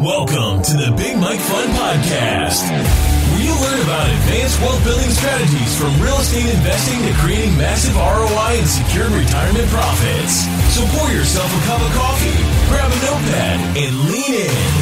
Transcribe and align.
Welcome 0.00 0.64
to 0.64 0.74
the 0.74 0.88
Big 0.96 1.20
Mike 1.20 1.38
Fund 1.38 1.68
Podcast, 1.76 2.64
where 2.64 3.44
you 3.44 3.52
learn 3.60 3.76
about 3.84 4.08
advanced 4.08 4.56
wealth 4.64 4.80
building 4.88 5.12
strategies 5.12 5.76
from 5.76 5.92
real 6.00 6.16
estate 6.16 6.48
investing 6.48 6.96
to 7.04 7.12
creating 7.20 7.52
massive 7.60 7.92
ROI 7.94 8.56
and 8.56 8.66
secure 8.66 9.04
retirement 9.12 9.68
profits. 9.68 10.48
So 10.72 10.80
pour 10.96 11.12
yourself 11.12 11.44
a 11.44 11.60
cup 11.68 11.76
of 11.84 11.92
coffee, 11.92 12.40
grab 12.72 12.88
a 12.88 12.98
notepad, 13.04 13.58
and 13.76 13.92
lean 14.08 14.32
in. 14.48 14.72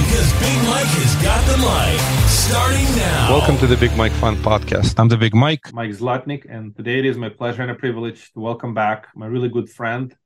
Because 0.00 0.28
Big 0.40 0.58
Mike 0.64 0.88
has 0.96 1.12
got 1.20 1.40
the 1.52 1.60
mic 1.60 2.00
starting 2.32 2.88
now. 2.96 3.36
Welcome 3.36 3.58
to 3.58 3.66
the 3.68 3.76
Big 3.76 3.94
Mike 4.00 4.16
Fund 4.16 4.38
Podcast. 4.38 4.98
I'm 4.98 5.08
the 5.08 5.20
Big 5.20 5.34
Mike. 5.36 5.72
Mike 5.76 5.92
Zlotnik, 5.92 6.48
and 6.48 6.74
today 6.74 6.98
it 6.98 7.04
is 7.04 7.18
my 7.18 7.28
pleasure 7.28 7.60
and 7.62 7.70
a 7.70 7.76
privilege 7.76 8.32
to 8.32 8.40
welcome 8.40 8.72
back 8.72 9.08
my 9.14 9.26
really 9.26 9.50
good 9.50 9.68
friend, 9.68 10.16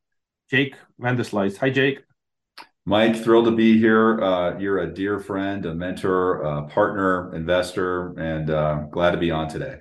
Jake 0.48 0.76
Vanderslice. 1.00 1.58
Hi, 1.58 1.70
Jake. 1.70 2.05
Mike, 2.88 3.16
thrilled 3.16 3.46
to 3.46 3.50
be 3.50 3.76
here. 3.76 4.22
Uh, 4.22 4.56
you're 4.58 4.78
a 4.78 4.86
dear 4.86 5.18
friend, 5.18 5.66
a 5.66 5.74
mentor, 5.74 6.42
a 6.42 6.68
partner, 6.68 7.34
investor, 7.34 8.16
and 8.16 8.48
uh, 8.48 8.84
glad 8.92 9.10
to 9.10 9.16
be 9.16 9.32
on 9.32 9.48
today. 9.48 9.78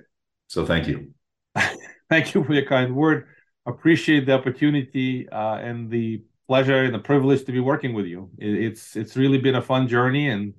So 0.48 0.66
thank 0.66 0.88
you. 0.88 1.14
thank 2.10 2.34
you 2.34 2.42
for 2.42 2.52
your 2.52 2.64
kind 2.64 2.96
word. 2.96 3.28
Appreciate 3.64 4.26
the 4.26 4.32
opportunity 4.32 5.28
uh, 5.28 5.54
and 5.54 5.88
the 5.88 6.24
pleasure 6.48 6.82
and 6.82 6.92
the 6.92 6.98
privilege 6.98 7.44
to 7.44 7.52
be 7.52 7.60
working 7.60 7.94
with 7.94 8.06
you. 8.06 8.28
It, 8.38 8.54
it's 8.64 8.96
it's 8.96 9.16
really 9.16 9.38
been 9.38 9.54
a 9.54 9.62
fun 9.62 9.86
journey, 9.86 10.28
and 10.28 10.54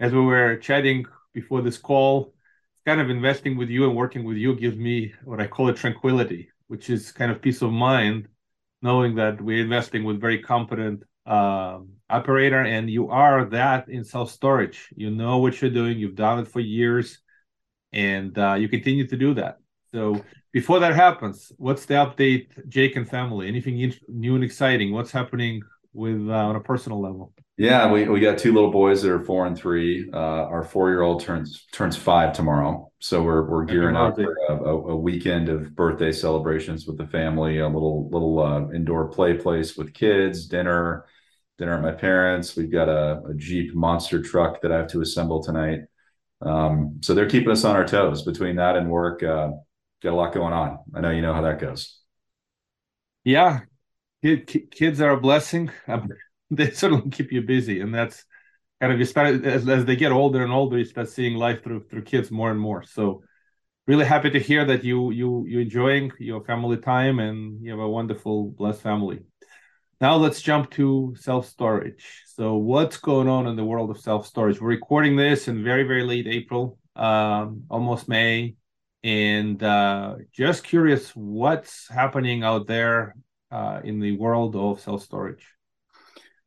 as 0.00 0.12
we 0.12 0.22
were 0.22 0.56
chatting 0.56 1.06
before 1.34 1.62
this 1.62 1.78
call, 1.78 2.34
kind 2.84 3.00
of 3.00 3.10
investing 3.10 3.56
with 3.56 3.68
you 3.68 3.86
and 3.86 3.94
working 3.94 4.24
with 4.24 4.38
you 4.38 4.56
gives 4.56 4.76
me 4.76 5.14
what 5.22 5.40
I 5.40 5.46
call 5.46 5.68
a 5.68 5.72
tranquility, 5.72 6.48
which 6.66 6.90
is 6.90 7.12
kind 7.12 7.30
of 7.30 7.40
peace 7.40 7.62
of 7.62 7.70
mind, 7.70 8.26
knowing 8.82 9.14
that 9.16 9.40
we're 9.40 9.62
investing 9.62 10.02
with 10.02 10.20
very 10.20 10.42
competent 10.42 11.04
uh, 11.26 11.78
operator 12.08 12.60
and 12.60 12.88
you 12.88 13.10
are 13.10 13.46
that 13.46 13.88
in 13.88 14.04
self 14.04 14.30
storage 14.30 14.88
you 14.94 15.10
know 15.10 15.38
what 15.38 15.60
you're 15.60 15.70
doing. 15.70 15.98
You've 15.98 16.14
done 16.14 16.38
it 16.38 16.48
for 16.48 16.60
years 16.60 17.18
and 17.92 18.36
uh, 18.38 18.54
you 18.54 18.68
continue 18.68 19.06
to 19.08 19.16
do 19.16 19.34
that. 19.34 19.58
So 19.92 20.22
before 20.52 20.78
that 20.80 20.94
happens 20.94 21.50
what's 21.56 21.86
the 21.86 21.94
update 21.94 22.68
jake 22.68 22.96
and 22.96 23.08
family? 23.08 23.48
Anything 23.48 23.92
new 24.08 24.34
and 24.36 24.44
exciting? 24.44 24.92
What's 24.92 25.10
happening 25.10 25.62
with 25.92 26.28
uh, 26.28 26.32
on 26.32 26.56
a 26.56 26.60
personal 26.60 27.00
level? 27.00 27.32
Yeah 27.56 27.90
we, 27.90 28.06
we 28.08 28.20
got 28.20 28.38
two 28.38 28.52
little 28.52 28.70
boys 28.70 29.02
that 29.02 29.10
are 29.10 29.24
four 29.24 29.46
and 29.46 29.58
three. 29.58 30.08
Uh, 30.12 30.16
our 30.16 30.62
four 30.62 30.90
year 30.90 31.02
old 31.02 31.22
turns 31.22 31.66
turns 31.72 31.96
five 31.96 32.34
tomorrow. 32.34 32.92
So 33.00 33.22
we're, 33.22 33.48
we're 33.48 33.64
gearing 33.64 33.96
up 33.96 34.14
for 34.14 34.36
a, 34.48 34.54
a, 34.54 34.96
weekend 34.96 35.48
of 35.48 35.74
birthday 35.74 36.12
celebrations 36.12 36.86
with 36.86 36.98
the 36.98 37.06
family 37.06 37.58
a 37.58 37.66
little 37.66 38.08
little 38.10 38.38
uh, 38.38 38.70
indoor 38.70 39.08
play 39.08 39.34
place 39.34 39.76
with 39.76 39.92
kids 39.92 40.46
dinner 40.46 41.06
dinner 41.58 41.74
at 41.74 41.82
my 41.82 41.92
parents. 41.92 42.56
We've 42.56 42.70
got 42.70 42.88
a, 42.88 43.22
a 43.28 43.34
Jeep 43.34 43.74
monster 43.74 44.22
truck 44.22 44.60
that 44.62 44.72
I 44.72 44.78
have 44.78 44.88
to 44.88 45.00
assemble 45.00 45.42
tonight. 45.42 45.80
Um, 46.42 46.98
so 47.02 47.14
they're 47.14 47.28
keeping 47.28 47.50
us 47.50 47.64
on 47.64 47.76
our 47.76 47.86
toes 47.86 48.22
between 48.22 48.56
that 48.56 48.76
and 48.76 48.90
work. 48.90 49.22
Uh, 49.22 49.52
got 50.02 50.12
a 50.12 50.16
lot 50.16 50.34
going 50.34 50.52
on. 50.52 50.78
I 50.94 51.00
know 51.00 51.10
you 51.10 51.22
know 51.22 51.32
how 51.32 51.42
that 51.42 51.60
goes. 51.60 51.98
Yeah, 53.24 53.60
kids 54.22 55.00
are 55.00 55.10
a 55.10 55.20
blessing. 55.20 55.70
Um, 55.88 56.08
they 56.50 56.70
certainly 56.70 57.10
keep 57.10 57.32
you 57.32 57.42
busy, 57.42 57.80
and 57.80 57.94
that's 57.94 58.24
kind 58.80 58.92
of 58.92 59.00
as, 59.46 59.68
as 59.68 59.84
they 59.84 59.96
get 59.96 60.12
older 60.12 60.42
and 60.42 60.52
older, 60.52 60.78
you 60.78 60.84
start 60.84 61.08
seeing 61.08 61.34
life 61.34 61.64
through 61.64 61.84
through 61.88 62.02
kids 62.02 62.30
more 62.30 62.50
and 62.50 62.60
more. 62.60 62.84
So, 62.84 63.22
really 63.86 64.04
happy 64.04 64.30
to 64.30 64.38
hear 64.38 64.64
that 64.66 64.84
you 64.84 65.10
you 65.10 65.44
you 65.46 65.60
enjoying 65.60 66.12
your 66.18 66.44
family 66.44 66.76
time 66.76 67.18
and 67.18 67.64
you 67.64 67.70
have 67.70 67.80
a 67.80 67.88
wonderful 67.88 68.50
blessed 68.50 68.82
family. 68.82 69.20
Now 70.00 70.16
let's 70.16 70.42
jump 70.42 70.70
to 70.72 71.14
self 71.18 71.48
storage. 71.48 72.22
So, 72.26 72.56
what's 72.56 72.98
going 72.98 73.28
on 73.28 73.46
in 73.46 73.56
the 73.56 73.64
world 73.64 73.90
of 73.90 73.98
self 73.98 74.26
storage? 74.26 74.60
We're 74.60 74.68
recording 74.68 75.16
this 75.16 75.48
in 75.48 75.64
very, 75.64 75.84
very 75.84 76.02
late 76.02 76.26
April, 76.26 76.78
um, 76.96 77.62
almost 77.70 78.06
May, 78.06 78.56
and 79.02 79.62
uh, 79.62 80.16
just 80.32 80.64
curious 80.64 81.12
what's 81.16 81.88
happening 81.88 82.44
out 82.44 82.66
there 82.66 83.16
uh, 83.50 83.80
in 83.84 83.98
the 83.98 84.18
world 84.18 84.54
of 84.54 84.80
self 84.80 85.02
storage. 85.02 85.46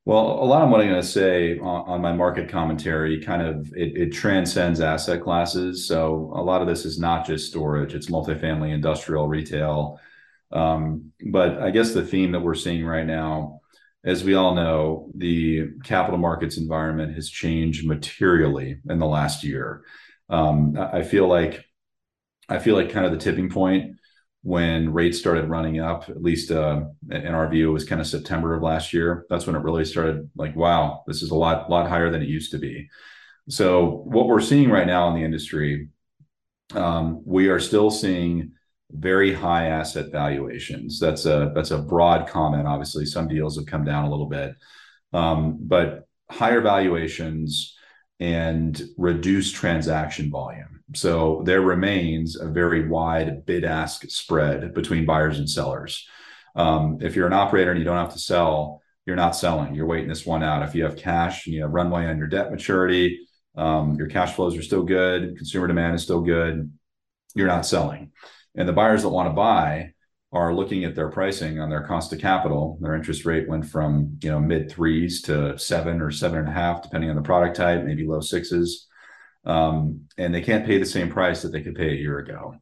Well, 0.05 0.43
a 0.43 0.45
lot 0.45 0.61
of 0.61 0.69
what 0.69 0.81
I'm 0.81 0.89
going 0.89 1.01
to 1.01 1.07
say 1.07 1.57
on, 1.57 1.89
on 1.89 2.01
my 2.01 2.13
market 2.13 2.49
commentary 2.49 3.19
kind 3.19 3.41
of 3.41 3.67
it, 3.75 3.97
it, 3.97 4.09
transcends 4.11 4.79
asset 4.79 5.23
classes. 5.23 5.87
So 5.87 6.31
a 6.35 6.41
lot 6.41 6.61
of 6.61 6.67
this 6.67 6.85
is 6.85 6.99
not 6.99 7.25
just 7.25 7.49
storage; 7.49 7.95
it's 7.95 8.11
multifamily, 8.11 8.73
industrial, 8.73 9.27
retail 9.27 9.99
um, 10.51 11.11
but 11.31 11.61
I 11.61 11.69
guess 11.71 11.93
the 11.93 12.05
theme 12.05 12.31
that 12.31 12.41
we're 12.41 12.55
seeing 12.55 12.85
right 12.85 13.05
now, 13.05 13.61
as 14.03 14.23
we 14.23 14.33
all 14.33 14.55
know, 14.55 15.11
the 15.15 15.69
capital 15.83 16.17
markets 16.17 16.57
environment 16.57 17.15
has 17.15 17.29
changed 17.29 17.85
materially 17.85 18.79
in 18.89 18.99
the 18.99 19.05
last 19.05 19.43
year. 19.43 19.83
Um, 20.29 20.77
I 20.77 21.03
feel 21.03 21.27
like 21.27 21.65
I 22.47 22.59
feel 22.59 22.75
like 22.75 22.91
kind 22.91 23.05
of 23.05 23.11
the 23.11 23.17
tipping 23.17 23.49
point 23.49 23.97
when 24.41 24.93
rates 24.93 25.19
started 25.19 25.49
running 25.49 25.79
up, 25.79 26.09
at 26.09 26.23
least 26.23 26.49
uh, 26.49 26.81
in 27.11 27.27
our 27.27 27.49
view, 27.49 27.71
was 27.71 27.83
kind 27.83 27.99
of 27.99 28.07
September 28.07 28.55
of 28.55 28.63
last 28.63 28.93
year. 28.93 29.25
That's 29.29 29.45
when 29.45 29.55
it 29.55 29.63
really 29.63 29.85
started. 29.85 30.29
Like, 30.35 30.55
wow, 30.55 31.03
this 31.07 31.21
is 31.21 31.31
a 31.31 31.35
lot 31.35 31.69
lot 31.69 31.89
higher 31.89 32.09
than 32.09 32.21
it 32.21 32.29
used 32.29 32.51
to 32.51 32.57
be. 32.57 32.89
So 33.49 34.03
what 34.05 34.27
we're 34.27 34.39
seeing 34.39 34.69
right 34.69 34.87
now 34.87 35.09
in 35.09 35.15
the 35.15 35.23
industry, 35.23 35.89
um, 36.73 37.21
we 37.25 37.49
are 37.49 37.59
still 37.59 37.91
seeing 37.91 38.53
very 38.91 39.33
high 39.33 39.67
asset 39.67 40.11
valuations. 40.11 40.99
That's 40.99 41.25
a 41.25 41.51
that's 41.53 41.71
a 41.71 41.77
broad 41.77 42.27
comment. 42.27 42.67
Obviously, 42.67 43.05
some 43.05 43.27
deals 43.27 43.57
have 43.57 43.65
come 43.65 43.85
down 43.85 44.05
a 44.05 44.09
little 44.09 44.27
bit, 44.27 44.55
um, 45.13 45.57
but 45.61 46.07
higher 46.29 46.61
valuations 46.61 47.75
and 48.19 48.81
reduced 48.97 49.55
transaction 49.55 50.29
volume. 50.29 50.83
So 50.95 51.43
there 51.45 51.61
remains 51.61 52.35
a 52.35 52.47
very 52.47 52.87
wide 52.87 53.45
bid 53.45 53.63
ask 53.63 54.03
spread 54.09 54.73
between 54.73 55.05
buyers 55.05 55.39
and 55.39 55.49
sellers. 55.49 56.07
Um, 56.55 56.97
if 57.01 57.15
you're 57.15 57.27
an 57.27 57.33
operator 57.33 57.71
and 57.71 57.79
you 57.79 57.85
don't 57.85 57.97
have 57.97 58.13
to 58.13 58.19
sell, 58.19 58.81
you're 59.05 59.15
not 59.15 59.35
selling. 59.35 59.75
You're 59.75 59.85
waiting 59.85 60.09
this 60.09 60.25
one 60.25 60.43
out. 60.43 60.67
If 60.67 60.75
you 60.75 60.83
have 60.83 60.97
cash 60.97 61.45
and 61.45 61.55
you 61.55 61.61
have 61.61 61.71
runway 61.71 62.07
on 62.07 62.17
your 62.17 62.27
debt 62.27 62.51
maturity, 62.51 63.19
um, 63.55 63.95
your 63.95 64.07
cash 64.07 64.33
flows 64.33 64.57
are 64.57 64.61
still 64.61 64.83
good, 64.83 65.37
consumer 65.37 65.67
demand 65.67 65.95
is 65.95 66.03
still 66.03 66.21
good, 66.21 66.71
you're 67.35 67.47
not 67.47 67.65
selling. 67.65 68.11
And 68.55 68.67
the 68.67 68.73
buyers 68.73 69.03
that 69.03 69.09
want 69.09 69.29
to 69.29 69.33
buy 69.33 69.93
are 70.31 70.53
looking 70.53 70.83
at 70.83 70.95
their 70.95 71.09
pricing 71.09 71.59
on 71.59 71.69
their 71.69 71.83
cost 71.83 72.13
of 72.13 72.19
capital. 72.19 72.77
Their 72.81 72.95
interest 72.95 73.25
rate 73.25 73.47
went 73.47 73.65
from 73.65 74.17
you 74.21 74.29
know 74.29 74.39
mid 74.39 74.71
threes 74.71 75.21
to 75.23 75.57
seven 75.57 76.01
or 76.01 76.11
seven 76.11 76.39
and 76.39 76.47
a 76.47 76.51
half, 76.51 76.83
depending 76.83 77.09
on 77.09 77.15
the 77.15 77.21
product 77.21 77.55
type, 77.55 77.83
maybe 77.83 78.05
low 78.05 78.21
sixes, 78.21 78.87
um, 79.45 80.01
and 80.17 80.33
they 80.33 80.41
can't 80.41 80.65
pay 80.65 80.77
the 80.77 80.85
same 80.85 81.09
price 81.09 81.41
that 81.41 81.51
they 81.51 81.61
could 81.61 81.75
pay 81.75 81.89
a 81.89 81.99
year 81.99 82.19
ago. 82.19 82.55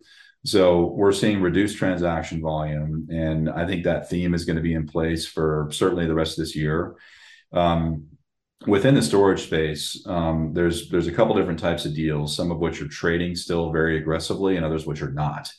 So 0.45 0.85
we're 0.85 1.11
seeing 1.11 1.41
reduced 1.41 1.77
transaction 1.77 2.41
volume, 2.41 3.07
and 3.11 3.49
I 3.49 3.65
think 3.65 3.83
that 3.83 4.09
theme 4.09 4.33
is 4.33 4.45
going 4.45 4.55
to 4.55 4.61
be 4.61 4.75
in 4.75 4.87
place 4.87 5.25
for 5.25 5.67
certainly 5.71 6.05
the 6.05 6.15
rest 6.15 6.37
of 6.37 6.45
this 6.45 6.55
year. 6.55 6.95
Um, 7.51 8.05
within 8.65 8.95
the 8.95 9.01
storage 9.01 9.43
space, 9.43 10.01
um, 10.05 10.53
there's 10.53 10.89
there's 10.89 11.07
a 11.07 11.11
couple 11.11 11.35
different 11.35 11.59
types 11.59 11.85
of 11.85 11.93
deals, 11.93 12.33
some 12.33 12.49
of 12.49 12.59
which 12.59 12.81
are 12.81 12.87
trading 12.87 13.35
still 13.35 13.73
very 13.73 13.97
aggressively, 13.97 14.55
and 14.55 14.65
others 14.65 14.85
which 14.85 15.01
are 15.01 15.11
not. 15.11 15.51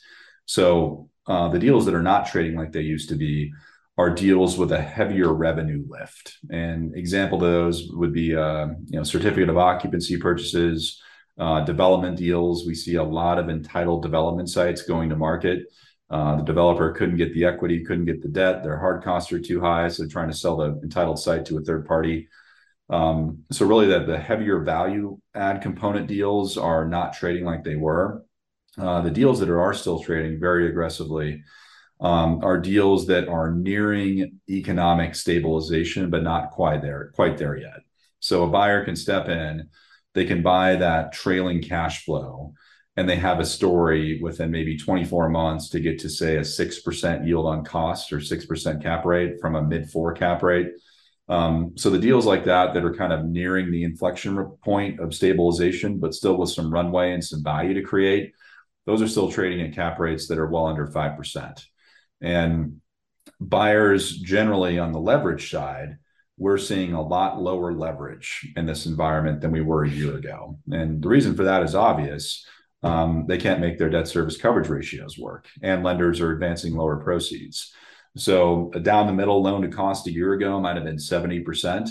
So 0.49 1.11
uh, 1.27 1.49
the 1.49 1.59
deals 1.59 1.85
that 1.85 1.93
are 1.93 2.01
not 2.01 2.25
trading 2.25 2.57
like 2.57 2.71
they 2.71 2.81
used 2.81 3.09
to 3.09 3.15
be 3.15 3.53
are 3.99 4.09
deals 4.09 4.57
with 4.57 4.71
a 4.71 4.81
heavier 4.81 5.31
revenue 5.31 5.85
lift. 5.87 6.39
And 6.49 6.95
example 6.95 7.37
of 7.37 7.41
those 7.41 7.87
would 7.91 8.11
be 8.13 8.35
uh, 8.35 8.69
you 8.87 8.97
know 8.97 9.03
certificate 9.03 9.49
of 9.49 9.59
occupancy 9.59 10.17
purchases, 10.17 10.99
uh, 11.37 11.63
development 11.65 12.17
deals. 12.17 12.65
We 12.65 12.73
see 12.73 12.95
a 12.95 13.03
lot 13.03 13.37
of 13.37 13.47
entitled 13.47 14.01
development 14.01 14.49
sites 14.49 14.81
going 14.81 15.09
to 15.09 15.15
market. 15.15 15.65
Uh, 16.09 16.37
the 16.37 16.43
developer 16.43 16.93
couldn't 16.93 17.17
get 17.17 17.31
the 17.35 17.45
equity, 17.45 17.85
couldn't 17.85 18.05
get 18.05 18.23
the 18.23 18.27
debt. 18.27 18.63
Their 18.63 18.79
hard 18.79 19.03
costs 19.03 19.31
are 19.31 19.39
too 19.39 19.61
high, 19.61 19.87
so 19.87 20.01
they're 20.01 20.09
trying 20.09 20.31
to 20.31 20.35
sell 20.35 20.57
the 20.57 20.79
entitled 20.81 21.19
site 21.19 21.45
to 21.45 21.59
a 21.59 21.61
third 21.61 21.85
party. 21.85 22.27
Um, 22.89 23.43
so 23.51 23.67
really, 23.67 23.85
that 23.89 24.07
the 24.07 24.17
heavier 24.17 24.61
value 24.61 25.19
add 25.35 25.61
component 25.61 26.07
deals 26.07 26.57
are 26.57 26.87
not 26.87 27.13
trading 27.13 27.45
like 27.45 27.63
they 27.63 27.75
were. 27.75 28.23
Uh, 28.77 29.01
the 29.01 29.11
deals 29.11 29.39
that 29.39 29.49
are, 29.49 29.61
are 29.61 29.73
still 29.73 29.99
trading 29.99 30.39
very 30.39 30.69
aggressively 30.69 31.43
um, 32.01 32.43
are 32.43 32.59
deals 32.59 33.07
that 33.07 33.27
are 33.27 33.51
nearing 33.51 34.39
economic 34.49 35.15
stabilization, 35.15 36.09
but 36.09 36.23
not 36.23 36.51
quite 36.51 36.81
there, 36.81 37.11
quite 37.15 37.37
there 37.37 37.57
yet. 37.57 37.81
So 38.19 38.43
a 38.43 38.49
buyer 38.49 38.85
can 38.85 38.95
step 38.95 39.27
in, 39.27 39.69
they 40.13 40.25
can 40.25 40.41
buy 40.41 40.75
that 40.75 41.11
trailing 41.11 41.61
cash 41.61 42.05
flow, 42.05 42.53
and 42.95 43.07
they 43.07 43.15
have 43.15 43.39
a 43.39 43.45
story 43.45 44.19
within 44.21 44.51
maybe 44.51 44.77
24 44.77 45.29
months 45.29 45.69
to 45.69 45.79
get 45.79 45.99
to 45.99 46.09
say 46.09 46.37
a 46.37 46.41
6% 46.41 47.27
yield 47.27 47.45
on 47.45 47.63
cost 47.63 48.11
or 48.11 48.17
6% 48.17 48.83
cap 48.83 49.05
rate 49.05 49.39
from 49.39 49.55
a 49.55 49.63
mid 49.63 49.89
four 49.89 50.13
cap 50.13 50.43
rate. 50.43 50.67
Um, 51.29 51.73
so 51.77 51.89
the 51.89 51.99
deals 51.99 52.25
like 52.25 52.45
that 52.45 52.73
that 52.73 52.83
are 52.83 52.93
kind 52.93 53.13
of 53.13 53.25
nearing 53.25 53.71
the 53.71 53.83
inflection 53.83 54.43
point 54.63 54.99
of 54.99 55.13
stabilization, 55.13 55.99
but 55.99 56.13
still 56.13 56.37
with 56.37 56.49
some 56.49 56.73
runway 56.73 57.13
and 57.13 57.23
some 57.23 57.43
value 57.43 57.75
to 57.75 57.83
create, 57.83 58.33
those 58.85 59.01
are 59.01 59.07
still 59.07 59.31
trading 59.31 59.65
at 59.65 59.75
cap 59.75 59.99
rates 59.99 60.27
that 60.27 60.39
are 60.39 60.47
well 60.47 60.67
under 60.67 60.87
5%. 60.87 61.63
And 62.21 62.81
buyers 63.39 64.17
generally 64.17 64.79
on 64.79 64.91
the 64.91 64.99
leverage 64.99 65.51
side, 65.51 65.97
we're 66.37 66.57
seeing 66.57 66.93
a 66.93 67.01
lot 67.01 67.41
lower 67.41 67.73
leverage 67.73 68.51
in 68.55 68.65
this 68.65 68.85
environment 68.85 69.41
than 69.41 69.51
we 69.51 69.61
were 69.61 69.83
a 69.83 69.89
year 69.89 70.15
ago. 70.15 70.57
And 70.71 71.01
the 71.01 71.09
reason 71.09 71.35
for 71.35 71.43
that 71.43 71.63
is 71.63 71.75
obvious. 71.75 72.45
Um, 72.81 73.25
they 73.27 73.37
can't 73.37 73.59
make 73.59 73.77
their 73.77 73.89
debt 73.89 74.07
service 74.07 74.37
coverage 74.37 74.69
ratios 74.69 75.17
work, 75.17 75.47
and 75.61 75.83
lenders 75.83 76.21
are 76.21 76.31
advancing 76.31 76.75
lower 76.75 76.95
proceeds. 76.95 77.73
So 78.15 78.71
down 78.81 79.07
the 79.07 79.13
middle 79.13 79.41
loan 79.41 79.61
to 79.63 79.67
cost 79.67 80.07
a 80.07 80.13
year 80.13 80.33
ago 80.33 80.59
might 80.61 80.77
have 80.77 80.85
been 80.85 80.95
70%. 80.95 81.89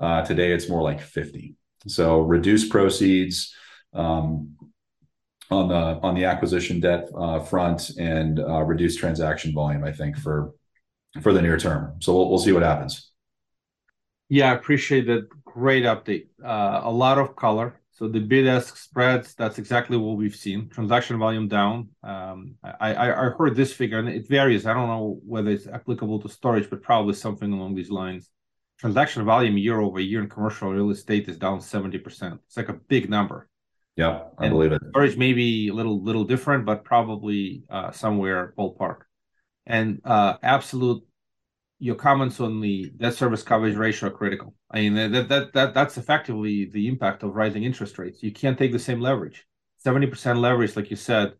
Uh, 0.00 0.22
today 0.22 0.52
it's 0.52 0.68
more 0.68 0.82
like 0.82 1.00
50. 1.00 1.56
So 1.88 2.20
reduced 2.20 2.70
proceeds 2.70 3.52
um, 3.92 4.54
on 5.50 5.68
the 5.68 5.98
on 6.02 6.14
the 6.14 6.24
acquisition 6.24 6.80
debt 6.80 7.08
uh, 7.16 7.40
front 7.40 7.90
and 7.98 8.40
uh, 8.40 8.62
reduced 8.62 8.98
transaction 8.98 9.52
volume, 9.52 9.84
I 9.84 9.92
think, 9.92 10.16
for 10.16 10.52
for 11.22 11.32
the 11.32 11.42
near 11.42 11.58
term. 11.58 11.96
So 12.00 12.14
we'll 12.14 12.28
we'll 12.28 12.38
see 12.38 12.52
what 12.52 12.62
happens. 12.62 13.10
Yeah, 14.28 14.50
I 14.50 14.54
appreciate 14.54 15.06
that. 15.06 15.28
Great 15.44 15.84
update. 15.84 16.26
Uh, 16.44 16.82
a 16.84 16.90
lot 16.90 17.18
of 17.18 17.34
color. 17.34 17.80
So 17.90 18.06
the 18.06 18.20
bid-ask 18.20 18.76
spreads, 18.76 19.34
that's 19.34 19.58
exactly 19.58 19.96
what 19.96 20.16
we've 20.16 20.36
seen. 20.36 20.68
Transaction 20.68 21.18
volume 21.18 21.48
down. 21.48 21.88
Um, 22.04 22.54
I, 22.62 22.94
I, 22.94 23.26
I 23.26 23.30
heard 23.30 23.56
this 23.56 23.72
figure, 23.72 23.98
and 23.98 24.08
it 24.08 24.28
varies. 24.28 24.66
I 24.66 24.74
don't 24.74 24.86
know 24.86 25.18
whether 25.26 25.50
it's 25.50 25.66
applicable 25.66 26.20
to 26.20 26.28
storage, 26.28 26.70
but 26.70 26.80
probably 26.80 27.14
something 27.14 27.52
along 27.52 27.74
these 27.74 27.90
lines. 27.90 28.30
Transaction 28.78 29.24
volume 29.24 29.58
year 29.58 29.80
over 29.80 29.98
year 29.98 30.22
in 30.22 30.28
commercial 30.28 30.70
real 30.72 30.90
estate 30.90 31.28
is 31.28 31.38
down 31.38 31.58
70%. 31.58 32.38
It's 32.46 32.56
like 32.56 32.68
a 32.68 32.74
big 32.74 33.10
number. 33.10 33.48
Yeah, 33.98 34.20
I 34.38 34.46
and 34.46 34.54
believe 34.54 34.70
it. 34.70 34.80
Storage 34.90 35.16
may 35.16 35.32
be 35.32 35.68
a 35.68 35.74
little 35.74 36.00
little 36.02 36.22
different, 36.22 36.64
but 36.64 36.84
probably 36.84 37.64
uh, 37.68 37.90
somewhere 37.90 38.54
ballpark. 38.56 38.98
And 39.66 40.00
uh, 40.04 40.36
absolute 40.40 41.02
your 41.80 41.96
comments 41.96 42.38
on 42.40 42.60
the 42.60 42.92
debt 42.96 43.14
service 43.14 43.42
coverage 43.42 43.74
ratio 43.74 44.08
are 44.08 44.12
critical. 44.12 44.54
I 44.70 44.82
mean 44.82 44.94
that 44.94 45.28
that 45.28 45.52
that 45.52 45.74
that's 45.74 45.98
effectively 45.98 46.70
the 46.72 46.86
impact 46.86 47.24
of 47.24 47.34
rising 47.34 47.64
interest 47.64 47.98
rates. 47.98 48.22
You 48.22 48.32
can't 48.32 48.56
take 48.56 48.70
the 48.70 48.78
same 48.78 49.00
leverage. 49.00 49.44
Seventy 49.78 50.06
percent 50.06 50.38
leverage, 50.38 50.76
like 50.76 50.90
you 50.90 50.96
said, 50.96 51.32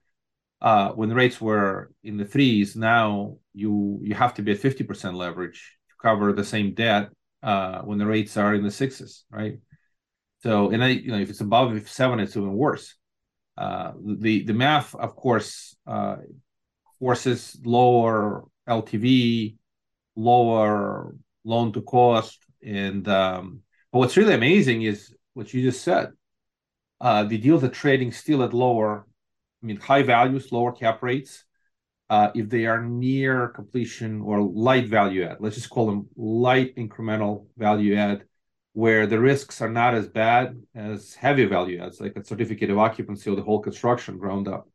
uh, 0.60 0.90
when 0.90 1.08
the 1.08 1.14
rates 1.14 1.40
were 1.40 1.93
in 2.02 2.16
the 2.16 2.25
threes. 2.25 2.75
Now 2.75 3.37
you 3.55 4.00
you 4.02 4.16
have 4.16 4.34
to 4.34 4.43
be 4.43 4.50
at 4.50 4.58
fifty 4.58 4.82
percent 4.82 5.14
leverage 5.14 5.78
to 5.90 5.94
cover 6.02 6.32
the 6.32 6.44
same 6.44 6.75
debt 6.75 7.10
uh, 7.40 7.82
when 7.82 7.99
the 7.99 8.06
rates 8.06 8.37
are 8.37 8.52
in 8.52 8.64
the 8.64 8.70
sixes, 8.72 9.25
right? 9.31 9.58
So 10.43 10.70
and 10.70 10.82
I, 10.85 10.88
you 10.88 11.11
know 11.11 11.19
if 11.19 11.31
it's 11.31 11.40
above 11.40 11.88
seven, 11.88 12.20
it's 12.20 12.37
even 12.37 12.52
worse. 12.55 12.94
Uh, 13.56 13.93
the 14.05 14.44
the 14.44 14.55
math, 14.55 14.94
of 14.94 15.17
course, 15.17 15.76
uh, 15.87 16.17
forces 16.99 17.58
lower 17.64 18.44
LTV 18.69 19.56
lower 20.17 21.14
loan 21.44 21.73
to 21.73 21.82
cost. 21.82 22.38
And 22.64 23.06
um, 23.08 23.61
but 23.93 24.00
what's 24.00 24.17
really 24.17 24.35
amazing 24.35 24.82
is 24.82 25.14
what 25.35 25.52
you 25.55 25.62
just 25.62 25.82
said. 25.82 26.12
Uh, 27.00 27.25
the 27.25 27.38
deals 27.38 27.62
are 27.62 27.69
trading 27.69 28.11
still 28.11 28.43
at 28.43 28.52
lower, 28.52 29.06
I 29.62 29.67
mean, 29.67 29.76
high 29.76 30.02
values, 30.02 30.50
lower 30.50 30.73
cap 30.73 31.02
rates. 31.02 31.44
Uh, 32.11 32.31
if 32.34 32.49
they 32.49 32.67
are 32.67 32.82
near 32.82 33.49
completion 33.49 34.23
or 34.23 34.41
light 34.41 34.88
value 34.88 35.25
add, 35.25 35.37
let's 35.41 35.56
just 35.56 35.70
call 35.70 35.87
them 35.87 36.08
light 36.17 36.75
incremental 36.76 37.46
value 37.56 37.94
add, 37.96 38.25
where 38.73 39.06
the 39.06 39.19
risks 39.19 39.61
are 39.61 39.70
not 39.70 39.94
as 39.94 40.09
bad 40.09 40.61
as 40.75 41.15
heavy 41.15 41.44
value 41.47 41.81
adds, 41.82 42.00
like 42.00 42.17
a 42.17 42.25
certificate 42.25 42.70
of 42.70 42.79
occupancy 42.79 43.31
or 43.31 43.37
the 43.37 43.43
whole 43.43 43.61
construction 43.61 44.19
ground 44.19 44.49
up. 44.49 44.69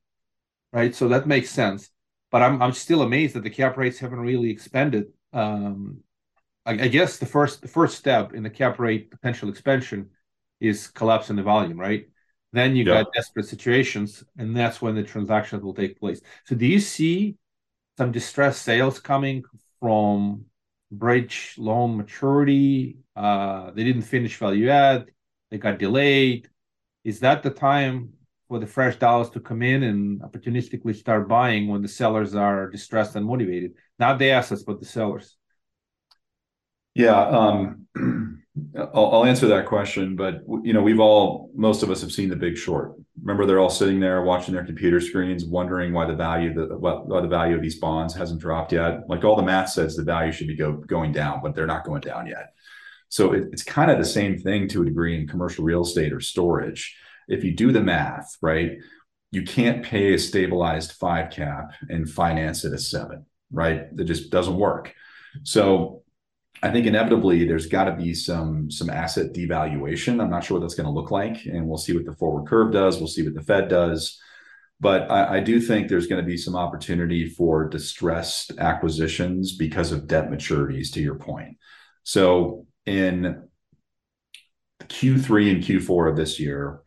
Right. 0.72 0.94
So 0.94 1.08
that 1.10 1.28
makes 1.28 1.50
sense. 1.50 1.90
But 2.32 2.42
I'm 2.42 2.62
I'm 2.62 2.74
still 2.74 3.04
amazed 3.04 3.36
that 3.36 3.44
the 3.44 3.50
cap 3.50 3.78
rates 3.78 4.00
haven't 4.00 4.20
really 4.20 4.50
expanded 4.50 5.06
um, 5.34 6.04
I, 6.66 6.72
I, 6.74 6.88
guess 6.88 7.18
the 7.18 7.26
first 7.26 7.62
the 7.62 7.68
first 7.68 7.98
step 7.98 8.34
in 8.34 8.44
the 8.44 8.50
cap 8.50 8.80
rate 8.80 9.12
potential 9.12 9.50
expansion 9.50 10.10
is 10.60 10.88
collapsing 10.88 11.36
the 11.36 11.44
volume, 11.44 11.80
right? 11.80 12.08
Then 12.54 12.76
you 12.76 12.86
yeah. 12.86 13.04
got 13.04 13.14
desperate 13.14 13.48
situations, 13.48 14.24
and 14.38 14.56
that's 14.56 14.82
when 14.82 14.96
the 14.96 15.04
transactions 15.04 15.64
will 15.64 15.74
take 15.74 16.00
place. 16.00 16.22
So, 16.46 16.56
do 16.56 16.66
you 16.66 16.80
see 16.80 17.36
some 17.98 18.12
distressed 18.12 18.62
sales 18.62 19.00
coming 19.00 19.44
from 19.80 20.46
bridge 20.92 21.56
loan 21.58 21.98
maturity? 21.98 22.98
Uh, 23.16 23.72
they 23.72 23.84
didn't 23.84 24.02
finish 24.04 24.38
value 24.38 24.70
add, 24.70 25.06
they 25.52 25.58
got 25.58 25.80
delayed. 25.80 26.50
Is 27.04 27.20
that 27.20 27.44
the 27.44 27.50
time 27.50 28.14
for 28.48 28.60
the 28.60 28.66
fresh 28.68 28.96
dollars 28.96 29.30
to 29.32 29.40
come 29.40 29.62
in 29.62 29.84
and 29.84 30.22
opportunistically 30.22 30.96
start 30.96 31.28
buying 31.28 31.68
when 31.68 31.82
the 31.82 31.88
sellers 31.88 32.34
are 32.34 32.70
distressed 32.70 33.16
and 33.16 33.26
motivated? 33.26 33.74
Not 34.00 34.20
the 34.20 34.32
assets, 34.32 34.64
but 34.64 34.80
the 34.80 34.86
sellers. 34.86 35.38
Yeah, 36.96 37.20
um, 37.20 37.88
I'll, 38.78 39.12
I'll, 39.12 39.26
answer 39.26 39.48
that 39.48 39.66
question. 39.66 40.16
But 40.16 40.44
you 40.64 40.74
know, 40.74 40.82
we've 40.82 41.00
all, 41.00 41.52
most 41.56 41.82
of 41.82 41.90
us 41.90 42.02
have 42.02 42.12
seen 42.12 42.30
The 42.30 42.36
Big 42.36 42.58
Short. 42.58 42.94
Remember, 43.22 43.46
they're 43.46 43.60
all 43.60 43.70
sitting 43.70 44.00
there 44.00 44.22
watching 44.24 44.54
their 44.54 44.66
computer 44.66 45.00
screens, 45.00 45.46
wondering 45.46 45.94
why 45.94 46.06
the 46.06 46.16
value 46.16 46.54
the 46.54 46.78
why 46.78 47.22
the 47.22 47.28
value 47.28 47.56
of 47.56 47.62
these 47.62 47.80
bonds 47.80 48.14
hasn't 48.14 48.42
dropped 48.42 48.72
yet. 48.74 49.10
Like 49.10 49.24
all 49.24 49.36
the 49.36 49.44
math 49.44 49.70
says, 49.70 49.96
the 49.96 50.04
value 50.04 50.32
should 50.32 50.48
be 50.48 50.56
go, 50.56 50.74
going 50.74 51.12
down, 51.12 51.42
but 51.42 51.56
they're 51.56 51.66
not 51.66 51.86
going 51.86 52.02
down 52.02 52.28
yet. 52.28 52.54
So 53.14 53.34
it, 53.34 53.50
it's 53.52 53.64
kind 53.64 53.92
of 53.92 53.98
the 53.98 54.06
same 54.06 54.38
thing 54.38 54.68
to 54.70 54.82
a 54.82 54.86
degree 54.86 55.20
in 55.20 55.28
commercial 55.28 55.64
real 55.64 55.84
estate 55.84 56.14
or 56.14 56.20
storage. 56.20 56.96
If 57.28 57.44
you 57.44 57.56
do 57.56 57.72
the 57.72 57.82
math, 57.82 58.38
right, 58.42 58.72
you 59.32 59.44
can't 59.44 59.86
pay 59.86 60.14
a 60.14 60.20
stabilized 60.20 60.94
five 60.94 61.32
cap 61.32 61.74
and 61.90 62.10
finance 62.10 62.66
it 62.66 62.74
a 62.74 62.78
seven 62.78 63.26
right? 63.54 63.96
That 63.96 64.06
just 64.06 64.30
doesn't 64.32 64.58
work. 64.58 64.94
So 65.44 66.02
I 66.62 66.72
think 66.72 66.86
inevitably 66.86 67.46
there's 67.46 67.68
got 67.68 67.86
to 67.86 67.96
be 67.96 68.14
some 68.14 68.70
some 68.70 68.90
asset 68.90 69.34
devaluation. 69.34 70.22
I'm 70.22 70.30
not 70.30 70.44
sure 70.44 70.58
what 70.58 70.62
that's 70.62 70.76
going 70.76 70.88
to 70.88 70.92
look 70.92 71.12
like, 71.12 71.46
and 71.46 71.68
we'll 71.68 71.78
see 71.78 71.94
what 71.94 72.06
the 72.06 72.16
forward 72.16 72.48
curve 72.48 72.74
does. 72.74 72.98
We'll 72.98 73.08
see 73.08 73.24
what 73.24 73.36
the 73.36 73.44
Fed 73.44 73.70
does. 73.70 74.20
But 74.80 75.10
I, 75.10 75.38
I 75.38 75.40
do 75.40 75.62
think 75.62 75.88
there's 75.88 76.08
going 76.08 76.22
to 76.22 76.28
be 76.28 76.38
some 76.38 76.56
opportunity 76.56 77.30
for 77.30 77.70
distressed 77.70 78.54
acquisitions 78.58 79.56
because 79.56 79.92
of 79.92 80.08
debt 80.08 80.30
maturities. 80.30 80.92
To 80.94 81.02
your 81.02 81.16
point, 81.16 81.58
so 82.04 82.66
in 82.86 83.48
Q3 84.82 85.52
and 85.52 85.64
Q4 85.64 86.12
of 86.12 86.18
this 86.18 86.40
year, 86.40 86.82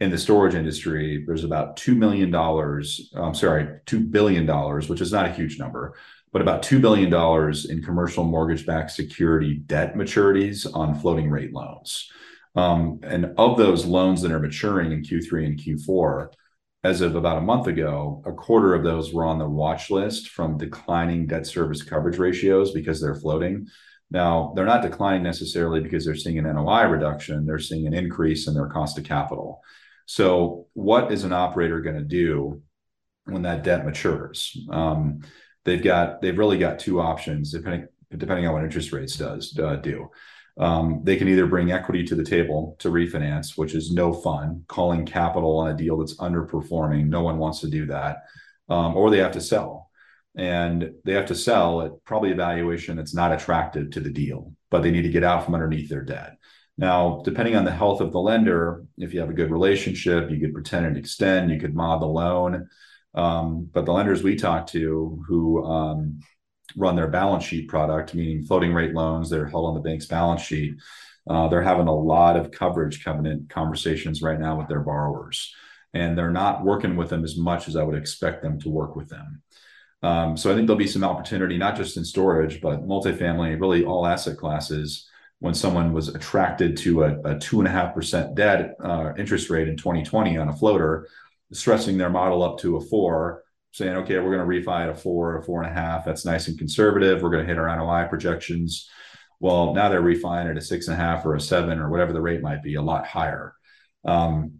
in 0.00 0.10
the 0.10 0.18
storage 0.18 0.54
industry, 0.54 1.24
there's 1.26 1.44
about 1.44 1.76
$2 1.76 1.96
million, 1.96 2.32
I'm 2.34 3.34
sorry, 3.34 3.80
$2 3.86 4.10
billion, 4.10 4.46
which 4.86 5.00
is 5.00 5.12
not 5.12 5.26
a 5.26 5.32
huge 5.32 5.58
number, 5.58 5.96
but 6.32 6.42
about 6.42 6.62
$2 6.62 6.80
billion 6.80 7.12
in 7.70 7.82
commercial 7.82 8.22
mortgage 8.22 8.64
backed 8.64 8.92
security 8.92 9.54
debt 9.54 9.94
maturities 9.94 10.66
on 10.72 10.94
floating 10.94 11.30
rate 11.30 11.52
loans. 11.52 12.08
Um, 12.54 13.00
and 13.02 13.34
of 13.38 13.56
those 13.56 13.86
loans 13.86 14.22
that 14.22 14.32
are 14.32 14.38
maturing 14.38 14.92
in 14.92 15.02
Q3 15.02 15.46
and 15.46 15.58
Q4, 15.58 16.32
as 16.84 17.00
of 17.00 17.16
about 17.16 17.38
a 17.38 17.42
month 17.42 17.66
ago, 17.66 18.22
a 18.24 18.32
quarter 18.32 18.74
of 18.74 18.84
those 18.84 19.12
were 19.12 19.24
on 19.24 19.38
the 19.38 19.48
watch 19.48 19.90
list 19.90 20.28
from 20.28 20.58
declining 20.58 21.26
debt 21.26 21.46
service 21.46 21.82
coverage 21.82 22.18
ratios 22.18 22.70
because 22.72 23.00
they're 23.00 23.16
floating. 23.16 23.66
Now, 24.10 24.52
they're 24.56 24.64
not 24.64 24.82
declining 24.82 25.22
necessarily 25.22 25.80
because 25.80 26.04
they're 26.04 26.14
seeing 26.14 26.38
an 26.38 26.44
NOI 26.44 26.84
reduction, 26.84 27.44
they're 27.44 27.58
seeing 27.58 27.86
an 27.86 27.94
increase 27.94 28.48
in 28.48 28.54
their 28.54 28.68
cost 28.68 28.96
of 28.98 29.04
capital. 29.04 29.62
So, 30.06 30.66
what 30.72 31.12
is 31.12 31.24
an 31.24 31.32
operator 31.32 31.80
going 31.80 31.96
to 31.96 32.02
do 32.02 32.62
when 33.24 33.42
that 33.42 33.64
debt 33.64 33.84
matures? 33.84 34.56
Um, 34.70 35.20
they've 35.64 35.82
got 35.82 36.22
they've 36.22 36.38
really 36.38 36.58
got 36.58 36.78
two 36.78 37.00
options 37.00 37.52
depending 37.52 37.88
depending 38.16 38.46
on 38.46 38.54
what 38.54 38.64
interest 38.64 38.92
rates 38.92 39.16
does 39.16 39.56
uh, 39.58 39.76
do. 39.76 40.08
Um, 40.58 41.02
they 41.04 41.16
can 41.16 41.28
either 41.28 41.46
bring 41.46 41.70
equity 41.70 42.04
to 42.04 42.14
the 42.14 42.24
table 42.24 42.76
to 42.80 42.90
refinance, 42.90 43.56
which 43.56 43.74
is 43.74 43.92
no 43.92 44.12
fun. 44.12 44.64
Calling 44.66 45.06
capital 45.06 45.58
on 45.58 45.70
a 45.70 45.76
deal 45.76 45.98
that's 45.98 46.16
underperforming, 46.16 47.06
no 47.06 47.22
one 47.22 47.38
wants 47.38 47.60
to 47.60 47.68
do 47.68 47.86
that. 47.86 48.24
Um, 48.68 48.96
or 48.96 49.10
they 49.10 49.18
have 49.18 49.32
to 49.32 49.40
sell, 49.40 49.87
and 50.38 50.92
they 51.04 51.12
have 51.14 51.26
to 51.26 51.34
sell 51.34 51.82
at 51.82 51.92
probably 52.04 52.30
a 52.30 52.36
valuation 52.36 52.96
that's 52.96 53.14
not 53.14 53.32
attractive 53.32 53.90
to 53.90 54.00
the 54.00 54.08
deal, 54.08 54.52
but 54.70 54.82
they 54.82 54.92
need 54.92 55.02
to 55.02 55.08
get 55.08 55.24
out 55.24 55.44
from 55.44 55.54
underneath 55.54 55.88
their 55.90 56.04
debt. 56.04 56.38
Now, 56.78 57.22
depending 57.24 57.56
on 57.56 57.64
the 57.64 57.72
health 57.72 58.00
of 58.00 58.12
the 58.12 58.20
lender, 58.20 58.84
if 58.96 59.12
you 59.12 59.18
have 59.18 59.30
a 59.30 59.34
good 59.34 59.50
relationship, 59.50 60.30
you 60.30 60.38
could 60.38 60.54
pretend 60.54 60.86
and 60.86 60.96
extend, 60.96 61.50
you 61.50 61.58
could 61.58 61.74
mod 61.74 62.00
the 62.00 62.06
loan. 62.06 62.68
Um, 63.14 63.68
but 63.72 63.84
the 63.84 63.92
lenders 63.92 64.22
we 64.22 64.36
talk 64.36 64.68
to 64.68 65.20
who 65.26 65.64
um, 65.64 66.20
run 66.76 66.94
their 66.94 67.08
balance 67.08 67.42
sheet 67.42 67.68
product, 67.68 68.14
meaning 68.14 68.44
floating 68.44 68.72
rate 68.72 68.94
loans 68.94 69.30
that 69.30 69.40
are 69.40 69.48
held 69.48 69.66
on 69.66 69.74
the 69.74 69.80
bank's 69.80 70.06
balance 70.06 70.42
sheet, 70.42 70.74
uh, 71.28 71.48
they're 71.48 71.62
having 71.62 71.88
a 71.88 71.94
lot 71.94 72.36
of 72.36 72.52
coverage 72.52 73.02
covenant 73.02 73.50
conversations 73.50 74.22
right 74.22 74.38
now 74.38 74.56
with 74.56 74.68
their 74.68 74.80
borrowers. 74.80 75.52
And 75.94 76.16
they're 76.16 76.30
not 76.30 76.64
working 76.64 76.94
with 76.94 77.10
them 77.10 77.24
as 77.24 77.36
much 77.36 77.66
as 77.66 77.74
I 77.74 77.82
would 77.82 77.98
expect 77.98 78.40
them 78.40 78.60
to 78.60 78.68
work 78.68 78.94
with 78.94 79.08
them. 79.08 79.42
Um, 80.02 80.36
so 80.36 80.50
I 80.50 80.54
think 80.54 80.66
there'll 80.66 80.78
be 80.78 80.86
some 80.86 81.04
opportunity, 81.04 81.58
not 81.58 81.76
just 81.76 81.96
in 81.96 82.04
storage, 82.04 82.60
but 82.60 82.86
multifamily, 82.86 83.60
really 83.60 83.84
all 83.84 84.06
asset 84.06 84.36
classes 84.36 85.08
when 85.40 85.54
someone 85.54 85.92
was 85.92 86.08
attracted 86.08 86.76
to 86.76 87.04
a, 87.04 87.38
two 87.38 87.58
and 87.60 87.68
a 87.68 87.70
half 87.70 87.94
percent 87.94 88.34
debt 88.34 88.74
uh, 88.82 89.12
interest 89.16 89.50
rate 89.50 89.68
in 89.68 89.76
2020 89.76 90.36
on 90.36 90.48
a 90.48 90.56
floater, 90.56 91.08
stressing 91.52 91.96
their 91.96 92.10
model 92.10 92.42
up 92.42 92.58
to 92.58 92.76
a 92.76 92.80
four, 92.80 93.42
saying, 93.72 93.96
okay, 93.96 94.18
we're 94.18 94.36
going 94.36 94.64
to 94.64 94.70
refi 94.70 94.82
at 94.82 94.88
a 94.88 94.94
four, 94.94 95.38
a 95.38 95.42
four 95.42 95.62
and 95.62 95.70
a 95.70 95.74
half. 95.74 96.04
That's 96.04 96.24
nice 96.24 96.48
and 96.48 96.58
conservative. 96.58 97.22
We're 97.22 97.30
going 97.30 97.44
to 97.44 97.48
hit 97.48 97.58
our 97.58 97.74
NOI 97.76 98.08
projections. 98.08 98.88
Well, 99.40 99.74
now 99.74 99.88
they're 99.88 100.00
refining 100.00 100.50
at 100.50 100.56
a 100.56 100.60
six 100.60 100.88
and 100.88 100.94
a 100.94 101.00
half 101.00 101.24
or 101.24 101.34
a 101.34 101.40
seven 101.40 101.78
or 101.78 101.88
whatever 101.88 102.12
the 102.12 102.20
rate 102.20 102.42
might 102.42 102.62
be, 102.62 102.74
a 102.74 102.82
lot 102.82 103.06
higher. 103.06 103.54
Um, 104.04 104.54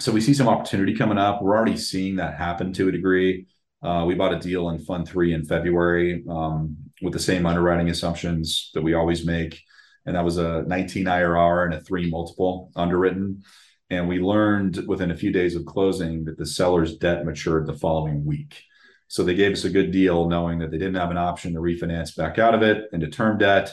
so 0.00 0.12
we 0.12 0.20
see 0.20 0.34
some 0.34 0.48
opportunity 0.48 0.94
coming 0.94 1.18
up. 1.18 1.42
We're 1.42 1.56
already 1.56 1.76
seeing 1.76 2.16
that 2.16 2.36
happen 2.36 2.72
to 2.74 2.88
a 2.88 2.92
degree. 2.92 3.46
Uh, 3.84 4.04
we 4.06 4.14
bought 4.14 4.32
a 4.32 4.38
deal 4.38 4.70
in 4.70 4.78
Fund 4.78 5.06
Three 5.06 5.34
in 5.34 5.44
February 5.44 6.24
um, 6.30 6.76
with 7.02 7.12
the 7.12 7.18
same 7.18 7.44
underwriting 7.44 7.90
assumptions 7.90 8.70
that 8.72 8.82
we 8.82 8.94
always 8.94 9.26
make, 9.26 9.60
and 10.06 10.16
that 10.16 10.24
was 10.24 10.38
a 10.38 10.62
19 10.66 11.04
IRR 11.04 11.66
and 11.66 11.74
a 11.74 11.80
three 11.80 12.10
multiple 12.10 12.72
underwritten. 12.74 13.42
And 13.90 14.08
we 14.08 14.20
learned 14.20 14.84
within 14.88 15.10
a 15.10 15.16
few 15.16 15.30
days 15.30 15.54
of 15.54 15.66
closing 15.66 16.24
that 16.24 16.38
the 16.38 16.46
seller's 16.46 16.96
debt 16.96 17.26
matured 17.26 17.66
the 17.66 17.76
following 17.76 18.24
week. 18.24 18.62
So 19.08 19.22
they 19.22 19.34
gave 19.34 19.52
us 19.52 19.64
a 19.64 19.70
good 19.70 19.90
deal, 19.90 20.30
knowing 20.30 20.58
that 20.60 20.70
they 20.70 20.78
didn't 20.78 20.94
have 20.94 21.10
an 21.10 21.18
option 21.18 21.52
to 21.52 21.60
refinance 21.60 22.16
back 22.16 22.38
out 22.38 22.54
of 22.54 22.62
it 22.62 22.84
into 22.94 23.08
term 23.08 23.36
debt, 23.36 23.70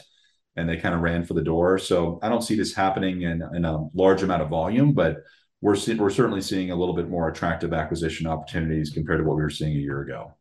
and 0.58 0.68
they 0.68 0.76
kind 0.76 0.94
of 0.94 1.02
ran 1.02 1.24
for 1.24 1.36
the 1.36 1.42
door. 1.42 1.78
So 1.78 2.20
I 2.22 2.28
don't 2.28 2.44
see 2.44 2.56
this 2.56 2.76
happening 2.76 3.22
in, 3.22 3.42
in 3.56 3.64
a 3.64 3.88
large 3.94 4.24
amount 4.24 4.42
of 4.42 4.50
volume, 4.50 4.94
but 4.94 5.18
we're 5.62 5.78
we're 5.98 6.10
certainly 6.10 6.42
seeing 6.42 6.72
a 6.72 6.76
little 6.76 6.96
bit 6.96 7.08
more 7.08 7.30
attractive 7.30 7.72
acquisition 7.72 8.28
opportunities 8.28 8.90
compared 8.90 9.20
to 9.20 9.24
what 9.24 9.38
we 9.38 9.44
were 9.44 9.50
seeing 9.50 9.74
a 9.74 9.80
year 9.80 10.02
ago. 10.02 10.34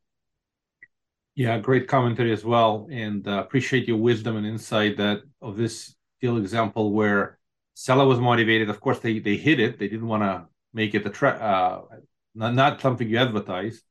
Yeah, 1.34 1.58
great 1.58 1.86
commentary 1.86 2.32
as 2.32 2.44
well, 2.44 2.88
and 2.90 3.26
uh, 3.28 3.42
appreciate 3.44 3.86
your 3.86 3.98
wisdom 3.98 4.36
and 4.36 4.46
insight 4.46 4.96
that 4.96 5.20
of 5.40 5.56
this 5.56 5.94
deal 6.20 6.38
example 6.38 6.92
where 6.92 7.38
seller 7.74 8.06
was 8.06 8.18
motivated. 8.18 8.68
Of 8.70 8.80
course, 8.80 8.98
they 8.98 9.18
they 9.18 9.36
hit 9.36 9.60
it. 9.60 9.78
They 9.78 9.88
didn't 9.88 10.08
want 10.08 10.22
to 10.22 10.46
make 10.72 10.94
it 10.94 11.06
a 11.06 11.10
tra- 11.10 11.30
uh, 11.30 11.96
not 12.34 12.54
not 12.54 12.80
something 12.80 13.08
you 13.08 13.18
advertise, 13.18 13.82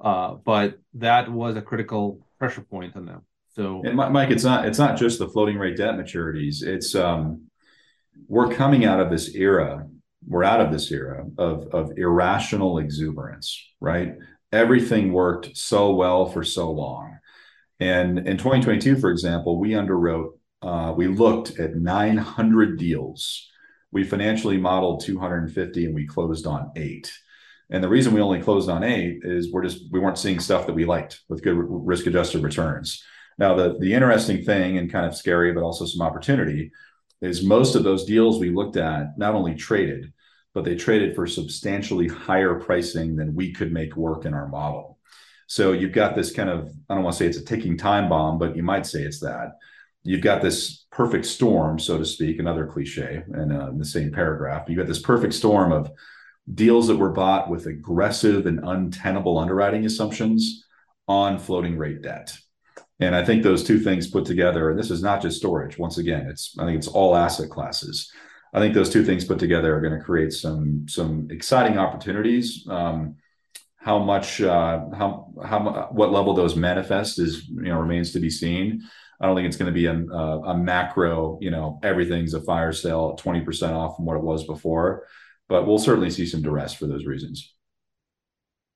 uh, 0.00 0.34
but 0.34 0.78
that 0.94 1.30
was 1.30 1.56
a 1.56 1.62
critical 1.62 2.26
pressure 2.38 2.62
point 2.62 2.96
on 2.96 3.06
them. 3.06 3.22
So, 3.54 3.82
and 3.84 3.94
Mike, 3.94 4.30
it's 4.30 4.44
not 4.44 4.66
it's 4.66 4.78
not 4.78 4.96
just 4.96 5.18
the 5.18 5.28
floating 5.28 5.58
rate 5.58 5.76
debt 5.76 5.94
maturities. 5.94 6.62
It's 6.62 6.94
um, 6.94 7.42
we're 8.26 8.48
coming 8.48 8.86
out 8.86 9.00
of 9.00 9.10
this 9.10 9.34
era 9.34 9.86
we're 10.26 10.44
out 10.44 10.60
of 10.60 10.72
this 10.72 10.90
era 10.90 11.24
of, 11.38 11.68
of 11.72 11.92
irrational 11.96 12.78
exuberance, 12.78 13.60
right? 13.80 14.14
Everything 14.52 15.12
worked 15.12 15.56
so 15.56 15.94
well 15.94 16.26
for 16.26 16.44
so 16.44 16.70
long. 16.70 17.18
And 17.80 18.18
in 18.18 18.36
2022, 18.36 18.96
for 18.96 19.10
example, 19.10 19.58
we 19.58 19.70
underwrote, 19.70 20.32
uh, 20.62 20.94
we 20.96 21.08
looked 21.08 21.58
at 21.58 21.74
900 21.74 22.78
deals. 22.78 23.50
We 23.90 24.04
financially 24.04 24.58
modeled 24.58 25.04
250 25.04 25.86
and 25.86 25.94
we 25.94 26.06
closed 26.06 26.46
on 26.46 26.70
eight. 26.76 27.12
And 27.70 27.82
the 27.82 27.88
reason 27.88 28.12
we 28.12 28.20
only 28.20 28.40
closed 28.40 28.68
on 28.68 28.84
eight 28.84 29.20
is 29.22 29.50
we're 29.50 29.64
just, 29.64 29.90
we 29.90 29.98
weren't 29.98 30.18
seeing 30.18 30.38
stuff 30.38 30.66
that 30.66 30.74
we 30.74 30.84
liked 30.84 31.22
with 31.28 31.42
good 31.42 31.56
risk 31.56 32.06
adjusted 32.06 32.42
returns. 32.42 33.02
Now, 33.38 33.56
the, 33.56 33.78
the 33.78 33.94
interesting 33.94 34.44
thing 34.44 34.78
and 34.78 34.92
kind 34.92 35.06
of 35.06 35.16
scary, 35.16 35.52
but 35.52 35.62
also 35.62 35.86
some 35.86 36.06
opportunity 36.06 36.70
is 37.22 37.44
most 37.44 37.74
of 37.74 37.84
those 37.84 38.04
deals 38.04 38.38
we 38.38 38.50
looked 38.50 38.76
at 38.76 39.16
not 39.16 39.34
only 39.34 39.54
traded, 39.54 40.12
but 40.54 40.64
they 40.64 40.74
traded 40.74 41.14
for 41.14 41.26
substantially 41.26 42.08
higher 42.08 42.54
pricing 42.56 43.16
than 43.16 43.34
we 43.34 43.52
could 43.52 43.72
make 43.72 43.96
work 43.96 44.26
in 44.26 44.34
our 44.34 44.48
model. 44.48 44.98
So 45.46 45.72
you've 45.72 45.92
got 45.92 46.14
this 46.14 46.32
kind 46.32 46.50
of, 46.50 46.70
I 46.88 46.94
don't 46.94 47.04
want 47.04 47.14
to 47.14 47.18
say 47.18 47.26
it's 47.26 47.38
a 47.38 47.44
ticking 47.44 47.76
time 47.76 48.08
bomb, 48.08 48.38
but 48.38 48.56
you 48.56 48.62
might 48.62 48.86
say 48.86 49.02
it's 49.02 49.20
that. 49.20 49.52
You've 50.02 50.20
got 50.20 50.42
this 50.42 50.86
perfect 50.90 51.26
storm, 51.26 51.78
so 51.78 51.96
to 51.96 52.04
speak, 52.04 52.38
another 52.38 52.66
cliche 52.66 53.22
in, 53.32 53.52
uh, 53.52 53.68
in 53.68 53.78
the 53.78 53.84
same 53.84 54.10
paragraph. 54.10 54.68
You've 54.68 54.78
got 54.78 54.88
this 54.88 55.00
perfect 55.00 55.34
storm 55.34 55.70
of 55.72 55.90
deals 56.52 56.88
that 56.88 56.96
were 56.96 57.12
bought 57.12 57.48
with 57.48 57.66
aggressive 57.66 58.46
and 58.46 58.60
untenable 58.64 59.38
underwriting 59.38 59.84
assumptions 59.84 60.64
on 61.06 61.38
floating 61.38 61.76
rate 61.76 62.02
debt. 62.02 62.36
And 63.02 63.16
I 63.16 63.24
think 63.24 63.42
those 63.42 63.64
two 63.64 63.80
things 63.80 64.08
put 64.08 64.24
together, 64.24 64.70
and 64.70 64.78
this 64.78 64.90
is 64.90 65.02
not 65.02 65.22
just 65.22 65.38
storage. 65.38 65.78
Once 65.78 65.98
again, 65.98 66.26
it's 66.28 66.54
I 66.58 66.64
think 66.64 66.78
it's 66.78 66.88
all 66.88 67.16
asset 67.16 67.50
classes. 67.50 68.10
I 68.54 68.60
think 68.60 68.74
those 68.74 68.90
two 68.90 69.04
things 69.04 69.24
put 69.24 69.38
together 69.38 69.74
are 69.74 69.80
going 69.80 69.98
to 69.98 70.04
create 70.04 70.32
some 70.32 70.86
some 70.88 71.28
exciting 71.30 71.78
opportunities. 71.78 72.66
Um, 72.68 73.16
how 73.76 73.98
much, 73.98 74.40
uh, 74.40 74.84
how 74.94 75.32
how 75.44 75.88
what 75.90 76.12
level 76.12 76.34
those 76.34 76.54
manifest 76.54 77.18
is 77.18 77.48
you 77.48 77.62
know 77.62 77.78
remains 77.78 78.12
to 78.12 78.20
be 78.20 78.30
seen. 78.30 78.82
I 79.20 79.26
don't 79.26 79.36
think 79.36 79.46
it's 79.46 79.56
going 79.56 79.72
to 79.72 79.72
be 79.72 79.86
a, 79.86 79.94
a, 79.94 80.56
macro, 80.56 81.38
you 81.40 81.52
know, 81.52 81.78
everything's 81.84 82.34
a 82.34 82.40
fire 82.40 82.72
sale, 82.72 83.14
twenty 83.14 83.40
percent 83.40 83.72
off 83.72 83.96
from 83.96 84.04
what 84.04 84.16
it 84.16 84.22
was 84.22 84.44
before, 84.44 85.06
but 85.48 85.66
we'll 85.66 85.78
certainly 85.78 86.10
see 86.10 86.26
some 86.26 86.42
duress 86.42 86.74
for 86.74 86.86
those 86.86 87.06
reasons. 87.06 87.54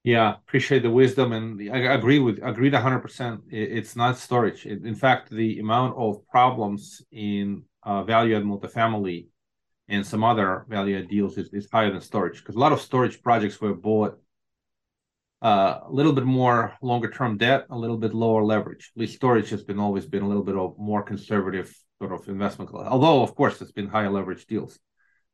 Yeah, 0.07 0.37
appreciate 0.37 0.85
the 0.85 0.91
wisdom, 0.91 1.33
and 1.33 1.61
I 1.69 1.93
agree 1.93 2.21
with 2.21 2.39
agreed 2.41 2.73
hundred 2.75 3.01
percent. 3.01 3.41
It's 3.51 3.97
not 3.97 4.17
storage. 4.17 4.65
In 4.65 4.95
fact, 4.95 5.31
the 5.31 5.59
amount 5.59 5.97
of 5.99 6.25
problems 6.29 7.03
in 7.11 7.65
uh, 7.83 8.05
value 8.05 8.37
add 8.37 8.45
multifamily 8.45 9.27
and 9.89 10.07
some 10.07 10.23
other 10.23 10.65
value 10.69 10.97
add 10.97 11.09
deals 11.09 11.37
is, 11.39 11.53
is 11.53 11.69
higher 11.73 11.91
than 11.91 12.01
storage 12.01 12.39
because 12.39 12.55
a 12.55 12.59
lot 12.61 12.71
of 12.71 12.81
storage 12.81 13.21
projects 13.21 13.61
were 13.61 13.75
bought 13.75 14.17
uh, 15.43 15.81
a 15.83 15.91
little 15.91 16.13
bit 16.13 16.25
more 16.25 16.77
longer 16.83 17.11
term 17.11 17.37
debt, 17.37 17.67
a 17.71 17.77
little 17.77 17.99
bit 17.99 18.15
lower 18.15 18.45
leverage. 18.45 18.93
At 18.95 19.01
least 19.01 19.17
storage 19.17 19.51
has 19.51 19.65
been 19.65 19.81
always 19.81 20.07
been 20.07 20.23
a 20.23 20.29
little 20.29 20.45
bit 20.45 20.55
of 20.55 20.79
more 20.79 21.03
conservative 21.03 21.77
sort 22.01 22.13
of 22.13 22.29
investment. 22.29 22.71
Although 22.73 23.25
of 23.25 23.35
course 23.35 23.61
it's 23.61 23.73
been 23.73 23.89
higher 23.89 24.11
leverage 24.11 24.47
deals, 24.47 24.79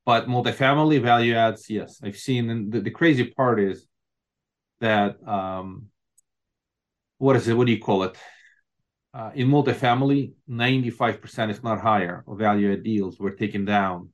but 0.06 0.28
multifamily 0.28 1.02
value 1.02 1.34
adds, 1.34 1.68
yes, 1.68 2.00
I've 2.02 2.16
seen. 2.16 2.48
And 2.48 2.72
the, 2.72 2.80
the 2.80 2.90
crazy 2.90 3.24
part 3.36 3.60
is 3.60 3.86
that 4.82 5.16
um, 5.26 5.86
what 7.18 7.36
is 7.36 7.48
it? 7.48 7.54
What 7.54 7.66
do 7.66 7.72
you 7.72 7.80
call 7.80 8.02
it? 8.02 8.16
Uh, 9.14 9.30
in 9.34 9.48
multifamily, 9.48 10.32
95% 10.48 11.50
if 11.50 11.62
not 11.62 11.80
higher 11.80 12.24
of 12.26 12.38
value 12.38 12.72
add 12.72 12.82
deals 12.82 13.18
were 13.18 13.30
taken 13.30 13.64
down 13.64 14.10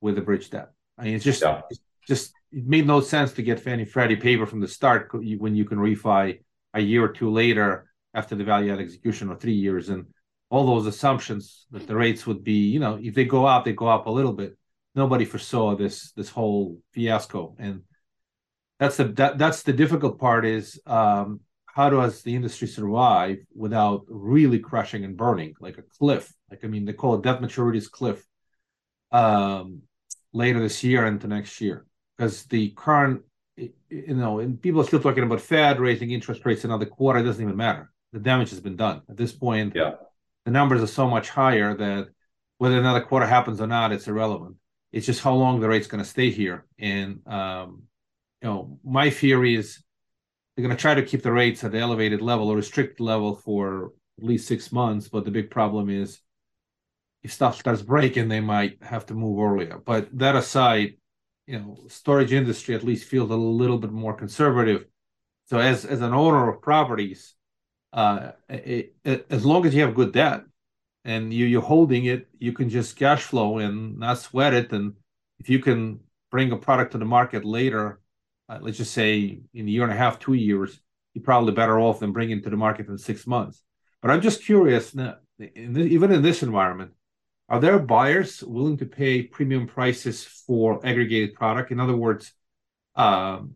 with 0.00 0.14
the 0.14 0.20
bridge 0.20 0.50
debt. 0.50 0.70
I 0.98 1.04
mean, 1.04 1.14
it's 1.14 1.24
just 1.24 1.42
yeah. 1.42 1.62
it's 1.70 1.80
just 2.08 2.32
it 2.52 2.66
made 2.66 2.86
no 2.86 3.00
sense 3.00 3.32
to 3.34 3.42
get 3.42 3.60
Fannie 3.60 3.84
Freddie 3.84 4.16
paper 4.16 4.46
from 4.46 4.60
the 4.60 4.68
start 4.68 5.10
when 5.12 5.54
you 5.54 5.64
can 5.64 5.78
refi 5.78 6.40
a 6.74 6.80
year 6.80 7.04
or 7.04 7.08
two 7.08 7.30
later 7.30 7.90
after 8.14 8.34
the 8.34 8.44
value 8.44 8.72
add 8.72 8.80
execution 8.80 9.28
or 9.28 9.36
three 9.36 9.54
years 9.66 9.88
and 9.88 10.06
all 10.48 10.64
those 10.66 10.86
assumptions 10.86 11.66
that 11.72 11.86
the 11.86 11.96
rates 11.96 12.26
would 12.26 12.44
be, 12.44 12.68
you 12.74 12.78
know, 12.78 12.98
if 13.02 13.14
they 13.14 13.24
go 13.24 13.44
up, 13.46 13.64
they 13.64 13.72
go 13.72 13.88
up 13.88 14.06
a 14.06 14.10
little 14.10 14.32
bit. 14.32 14.56
Nobody 14.94 15.24
foresaw 15.24 15.76
this 15.76 16.12
this 16.12 16.30
whole 16.30 16.78
fiasco, 16.92 17.54
and 17.58 17.82
that's 18.78 18.96
the 18.96 19.04
that, 19.04 19.38
that's 19.38 19.62
the 19.62 19.72
difficult 19.72 20.18
part 20.18 20.44
is 20.44 20.80
um, 20.86 21.40
how 21.66 21.90
does 21.90 22.22
the 22.22 22.34
industry 22.34 22.68
survive 22.68 23.38
without 23.54 24.04
really 24.08 24.58
crushing 24.58 25.04
and 25.04 25.16
burning 25.16 25.54
like 25.60 25.78
a 25.78 25.82
cliff? 25.82 26.32
Like 26.50 26.64
I 26.64 26.68
mean, 26.68 26.84
they 26.84 26.92
call 26.92 27.14
it 27.14 27.22
debt 27.22 27.40
maturities 27.40 27.90
cliff. 27.90 28.24
Um, 29.12 29.82
later 30.36 30.60
this 30.60 30.84
year 30.84 31.06
into 31.06 31.26
next 31.26 31.60
year. 31.60 31.86
Because 32.16 32.44
the 32.44 32.70
current 32.70 33.22
you 33.56 34.14
know 34.14 34.38
and 34.38 34.60
people 34.60 34.82
are 34.82 34.84
still 34.84 35.00
talking 35.00 35.24
about 35.24 35.40
fed 35.40 35.80
raising 35.80 36.10
interest 36.10 36.44
rates 36.44 36.64
another 36.64 36.84
quarter 36.84 37.20
it 37.20 37.24
doesn't 37.24 37.42
even 37.42 37.56
matter. 37.56 37.90
The 38.12 38.20
damage 38.20 38.50
has 38.50 38.60
been 38.60 38.76
done. 38.76 39.02
At 39.08 39.16
this 39.16 39.32
point 39.32 39.74
yeah. 39.74 39.92
the 40.44 40.50
numbers 40.50 40.82
are 40.82 40.94
so 41.00 41.08
much 41.08 41.30
higher 41.30 41.74
that 41.74 42.08
whether 42.58 42.78
another 42.78 43.00
quarter 43.00 43.26
happens 43.26 43.60
or 43.60 43.66
not 43.66 43.92
it's 43.92 44.08
irrelevant. 44.08 44.56
It's 44.92 45.06
just 45.06 45.22
how 45.22 45.34
long 45.34 45.60
the 45.60 45.68
rate's 45.68 45.86
going 45.86 46.02
to 46.02 46.08
stay 46.08 46.30
here. 46.30 46.66
And 46.78 47.26
um, 47.26 47.82
you 48.46 48.52
know 48.52 48.78
my 48.84 49.10
theory 49.10 49.56
is 49.56 49.82
they're 50.54 50.64
going 50.64 50.76
to 50.76 50.80
try 50.80 50.94
to 50.94 51.02
keep 51.02 51.22
the 51.22 51.32
rates 51.32 51.64
at 51.64 51.72
the 51.72 51.78
elevated 51.78 52.22
level 52.22 52.48
or 52.48 52.56
restricted 52.56 53.00
level 53.00 53.34
for 53.34 53.92
at 54.18 54.24
least 54.24 54.46
six 54.48 54.70
months 54.70 55.08
but 55.08 55.24
the 55.24 55.30
big 55.30 55.50
problem 55.50 55.90
is 55.90 56.20
if 57.26 57.32
stuff 57.32 57.58
starts 57.58 57.82
breaking, 57.82 58.28
they 58.28 58.38
might 58.38 58.80
have 58.80 59.04
to 59.06 59.14
move 59.14 59.40
earlier. 59.40 59.78
But 59.84 60.16
that 60.16 60.36
aside, 60.36 60.94
you 61.48 61.58
know, 61.58 61.76
storage 61.88 62.32
industry 62.32 62.76
at 62.76 62.84
least 62.84 63.08
feels 63.08 63.32
a 63.32 63.34
little 63.34 63.78
bit 63.78 63.90
more 63.90 64.14
conservative. 64.14 64.86
So 65.46 65.58
as 65.58 65.84
as 65.84 66.02
an 66.02 66.14
owner 66.14 66.48
of 66.48 66.62
properties, 66.62 67.34
uh, 67.92 68.30
it, 68.48 68.94
it, 69.04 69.26
as 69.28 69.44
long 69.44 69.66
as 69.66 69.74
you 69.74 69.82
have 69.82 69.96
good 69.96 70.12
debt 70.12 70.44
and 71.04 71.34
you 71.34 71.46
you're 71.46 71.62
holding 71.62 72.04
it, 72.04 72.28
you 72.38 72.52
can 72.52 72.68
just 72.70 72.96
cash 72.96 73.22
flow 73.22 73.58
and 73.58 73.98
not 73.98 74.18
sweat 74.18 74.54
it. 74.54 74.70
And 74.70 74.94
if 75.40 75.48
you 75.48 75.58
can 75.58 75.98
bring 76.30 76.52
a 76.52 76.56
product 76.56 76.92
to 76.92 76.98
the 76.98 77.04
market 77.04 77.44
later, 77.44 77.98
uh, 78.48 78.58
let's 78.60 78.78
just 78.78 78.92
say 78.92 79.40
in 79.54 79.66
a 79.66 79.70
year 79.70 79.82
and 79.82 79.92
a 79.92 79.96
half, 79.96 80.18
two 80.18 80.34
years, 80.34 80.80
you're 81.14 81.24
probably 81.24 81.52
better 81.52 81.80
off 81.80 82.00
than 82.00 82.12
bringing 82.12 82.42
to 82.42 82.50
the 82.50 82.56
market 82.56 82.88
in 82.88 82.98
six 82.98 83.26
months. 83.26 83.62
But 84.02 84.10
I'm 84.10 84.20
just 84.20 84.44
curious 84.44 84.94
now, 84.94 85.16
in 85.38 85.72
this, 85.72 85.86
even 85.86 86.12
in 86.12 86.22
this 86.22 86.42
environment, 86.42 86.92
are 87.48 87.60
there 87.60 87.78
buyers 87.78 88.42
willing 88.42 88.76
to 88.78 88.86
pay 88.86 89.22
premium 89.22 89.66
prices 89.66 90.24
for 90.24 90.84
aggregated 90.84 91.34
product? 91.34 91.70
In 91.70 91.80
other 91.80 91.96
words, 91.96 92.32
um, 92.96 93.54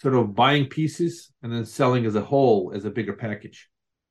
sort 0.00 0.14
of 0.14 0.34
buying 0.34 0.66
pieces 0.66 1.32
and 1.42 1.52
then 1.52 1.64
selling 1.64 2.06
as 2.06 2.14
a 2.14 2.20
whole 2.20 2.72
as 2.74 2.84
a 2.84 2.90
bigger 2.90 3.14
package. 3.14 3.68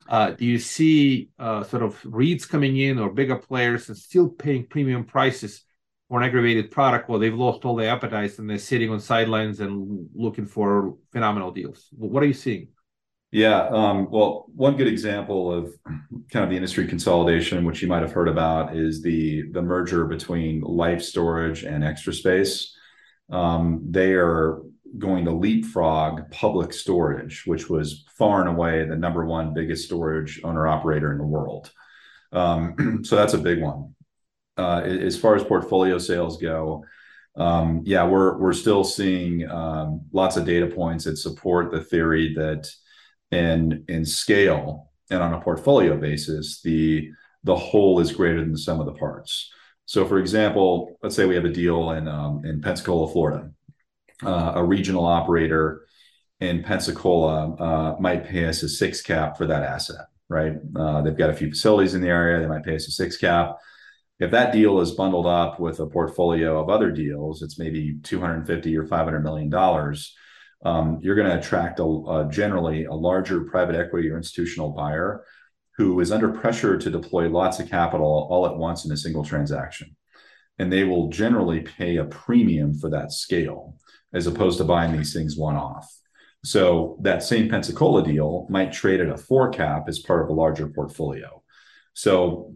Uh, 0.09 0.31
do 0.31 0.45
you 0.45 0.57
see 0.57 1.29
uh, 1.37 1.63
sort 1.63 1.83
of 1.83 2.01
REITs 2.03 2.47
coming 2.47 2.77
in 2.77 2.97
or 2.97 3.11
bigger 3.11 3.35
players 3.35 3.89
and 3.89 3.97
still 3.97 4.29
paying 4.29 4.65
premium 4.65 5.03
prices 5.03 5.63
for 6.09 6.19
an 6.19 6.25
aggregated 6.25 6.71
product 6.71 7.09
while 7.09 7.19
they've 7.19 7.33
lost 7.33 7.65
all 7.65 7.75
their 7.75 7.91
appetite 7.91 8.37
and 8.39 8.49
they're 8.49 8.57
sitting 8.57 8.89
on 8.89 8.99
sidelines 8.99 9.59
and 9.59 10.09
looking 10.15 10.45
for 10.45 10.95
phenomenal 11.11 11.51
deals? 11.51 11.87
What 11.91 12.23
are 12.23 12.27
you 12.27 12.33
seeing? 12.33 12.69
Yeah. 13.31 13.67
Um, 13.67 14.09
well, 14.09 14.45
one 14.55 14.77
good 14.77 14.87
example 14.87 15.51
of 15.51 15.73
kind 16.31 16.43
of 16.43 16.49
the 16.49 16.55
industry 16.55 16.87
consolidation, 16.87 17.65
which 17.65 17.81
you 17.81 17.87
might 17.87 18.01
have 18.01 18.13
heard 18.13 18.29
about, 18.29 18.75
is 18.75 19.01
the 19.01 19.49
the 19.51 19.61
merger 19.61 20.05
between 20.05 20.61
Life 20.61 21.01
Storage 21.01 21.63
and 21.63 21.83
Extra 21.83 22.13
Space. 22.13 22.73
Um, 23.29 23.83
they 23.89 24.13
are 24.13 24.61
going 24.97 25.25
to 25.25 25.31
leapfrog 25.31 26.31
Public 26.31 26.71
Storage, 26.71 27.43
which 27.45 27.69
was 27.69 28.05
far 28.17 28.39
and 28.39 28.49
away 28.49 28.85
the 28.85 28.95
number 28.95 29.25
one 29.25 29.53
biggest 29.53 29.85
storage 29.85 30.39
owner 30.45 30.65
operator 30.65 31.11
in 31.11 31.17
the 31.17 31.25
world. 31.25 31.69
Um, 32.31 33.01
so 33.03 33.17
that's 33.17 33.33
a 33.33 33.37
big 33.37 33.61
one. 33.61 33.93
Uh, 34.57 34.81
as 34.83 35.17
far 35.17 35.35
as 35.35 35.43
portfolio 35.43 35.97
sales 35.97 36.37
go, 36.37 36.83
um, 37.35 37.83
yeah, 37.85 38.05
we're 38.05 38.37
we're 38.37 38.53
still 38.53 38.83
seeing 38.83 39.47
um, 39.49 40.01
lots 40.11 40.37
of 40.37 40.45
data 40.45 40.67
points 40.67 41.05
that 41.05 41.17
support 41.17 41.71
the 41.71 41.83
theory 41.83 42.33
that 42.33 42.67
in 43.31 43.85
in 43.87 44.05
scale 44.05 44.89
and 45.11 45.21
on 45.21 45.33
a 45.33 45.41
portfolio 45.41 45.95
basis, 45.97 46.61
the 46.61 47.11
the 47.43 47.55
whole 47.55 47.99
is 47.99 48.11
greater 48.11 48.39
than 48.39 48.51
the 48.51 48.57
sum 48.57 48.79
of 48.79 48.87
the 48.87 48.93
parts. 48.93 49.51
So, 49.85 50.05
for 50.05 50.19
example, 50.19 50.97
let's 51.01 51.15
say 51.15 51.25
we 51.25 51.35
have 51.35 51.45
a 51.45 51.51
deal 51.51 51.91
in 51.91 52.07
um, 52.07 52.43
in 52.43 52.61
Pensacola, 52.61 53.11
Florida. 53.11 53.51
Uh, 54.25 54.53
a 54.55 54.63
regional 54.63 55.05
operator 55.05 55.85
in 56.39 56.63
Pensacola 56.63 57.53
uh, 57.55 57.95
might 57.99 58.25
pay 58.25 58.45
us 58.45 58.63
a 58.63 58.69
six 58.69 59.01
cap 59.01 59.37
for 59.37 59.45
that 59.45 59.61
asset, 59.61 60.07
right? 60.27 60.53
Uh, 60.75 61.01
they've 61.03 61.17
got 61.17 61.29
a 61.29 61.35
few 61.35 61.49
facilities 61.49 61.93
in 61.93 62.01
the 62.01 62.07
area. 62.07 62.39
They 62.39 62.47
might 62.47 62.63
pay 62.63 62.75
us 62.75 62.87
a 62.87 62.91
six 62.91 63.15
cap 63.15 63.57
if 64.19 64.31
that 64.31 64.51
deal 64.51 64.79
is 64.79 64.91
bundled 64.91 65.27
up 65.27 65.59
with 65.59 65.79
a 65.79 65.85
portfolio 65.85 66.59
of 66.59 66.69
other 66.69 66.91
deals, 66.91 67.41
it's 67.41 67.59
maybe 67.59 67.97
250 68.03 68.75
or 68.77 68.85
500 68.85 69.23
million 69.23 69.49
dollars. 69.49 70.15
Um, 70.65 70.99
you're 71.03 71.15
going 71.15 71.29
to 71.29 71.37
attract 71.37 71.79
a, 71.79 71.83
a, 71.83 72.27
generally 72.31 72.85
a 72.85 72.93
larger 72.93 73.41
private 73.41 73.75
equity 73.75 74.09
or 74.09 74.17
institutional 74.17 74.69
buyer 74.71 75.23
who 75.77 75.99
is 75.99 76.11
under 76.11 76.29
pressure 76.29 76.77
to 76.79 76.89
deploy 76.89 77.29
lots 77.29 77.59
of 77.59 77.69
capital 77.69 78.27
all 78.31 78.47
at 78.47 78.57
once 78.57 78.83
in 78.83 78.91
a 78.91 78.97
single 78.97 79.23
transaction, 79.23 79.95
and 80.57 80.73
they 80.73 80.83
will 80.83 81.09
generally 81.09 81.61
pay 81.61 81.97
a 81.97 82.05
premium 82.05 82.73
for 82.73 82.89
that 82.89 83.11
scale 83.11 83.75
as 84.13 84.25
opposed 84.25 84.57
to 84.57 84.63
buying 84.63 84.97
these 84.97 85.13
things 85.13 85.37
one 85.37 85.55
off. 85.55 85.87
So 86.43 86.97
that 87.01 87.21
same 87.21 87.49
Pensacola 87.49 88.03
deal 88.03 88.47
might 88.49 88.71
trade 88.71 89.01
at 89.01 89.09
a 89.09 89.17
four 89.17 89.49
cap 89.49 89.85
as 89.87 89.99
part 89.99 90.23
of 90.23 90.29
a 90.29 90.33
larger 90.33 90.67
portfolio. 90.69 91.43
So 91.93 92.55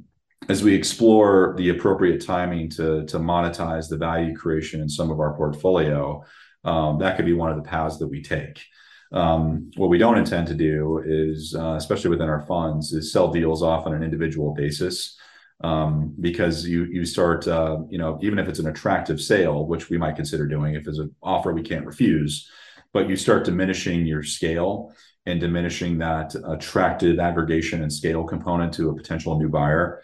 as 0.49 0.63
we 0.63 0.73
explore 0.73 1.53
the 1.57 1.69
appropriate 1.69 2.25
timing 2.25 2.69
to 2.69 3.05
to 3.05 3.19
monetize 3.19 3.89
the 3.89 3.97
value 3.97 4.35
creation 4.35 4.81
in 4.81 4.89
some 4.89 5.11
of 5.11 5.19
our 5.19 5.35
portfolio, 5.35 6.23
um, 6.63 6.99
that 6.99 7.15
could 7.15 7.25
be 7.25 7.33
one 7.33 7.51
of 7.51 7.57
the 7.57 7.69
paths 7.69 7.97
that 7.97 8.07
we 8.07 8.21
take. 8.21 8.63
Um, 9.11 9.71
what 9.75 9.89
we 9.89 9.97
don't 9.97 10.17
intend 10.17 10.47
to 10.47 10.53
do 10.53 11.03
is, 11.05 11.53
uh, 11.57 11.75
especially 11.75 12.09
within 12.09 12.29
our 12.29 12.41
funds, 12.41 12.93
is 12.93 13.11
sell 13.11 13.31
deals 13.31 13.61
off 13.61 13.85
on 13.85 13.93
an 13.93 14.03
individual 14.03 14.53
basis. 14.53 15.17
Um, 15.63 16.15
because 16.19 16.67
you 16.67 16.85
you 16.85 17.05
start 17.05 17.47
uh, 17.47 17.77
you 17.87 17.99
know 17.99 18.17
even 18.23 18.39
if 18.39 18.47
it's 18.47 18.57
an 18.57 18.67
attractive 18.67 19.21
sale, 19.21 19.67
which 19.67 19.89
we 19.91 19.97
might 19.97 20.15
consider 20.15 20.47
doing 20.47 20.73
if 20.73 20.87
it's 20.87 20.97
an 20.97 21.13
offer 21.21 21.53
we 21.53 21.61
can't 21.61 21.85
refuse, 21.85 22.49
but 22.93 23.07
you 23.07 23.15
start 23.15 23.45
diminishing 23.45 24.07
your 24.07 24.23
scale 24.23 24.91
and 25.27 25.39
diminishing 25.39 25.99
that 25.99 26.33
attractive 26.47 27.19
aggregation 27.19 27.83
and 27.83 27.93
scale 27.93 28.23
component 28.23 28.73
to 28.73 28.89
a 28.89 28.95
potential 28.95 29.37
new 29.37 29.49
buyer. 29.49 30.01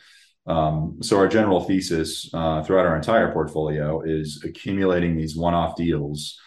Um, 0.47 0.97
so 1.01 1.17
our 1.17 1.27
general 1.27 1.61
thesis 1.61 2.29
uh, 2.33 2.63
throughout 2.63 2.85
our 2.85 2.95
entire 2.95 3.31
portfolio 3.33 4.01
is 4.01 4.43
accumulating 4.45 5.15
these 5.15 5.35
one-off 5.35 5.75
deals 5.75 6.39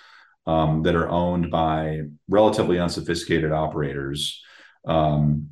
um, 0.46 0.82
that 0.82 0.96
are 0.96 1.08
owned 1.08 1.50
by 1.50 2.02
relatively 2.28 2.78
unsophisticated 2.78 3.52
operators, 3.52 4.42
um, 4.86 5.50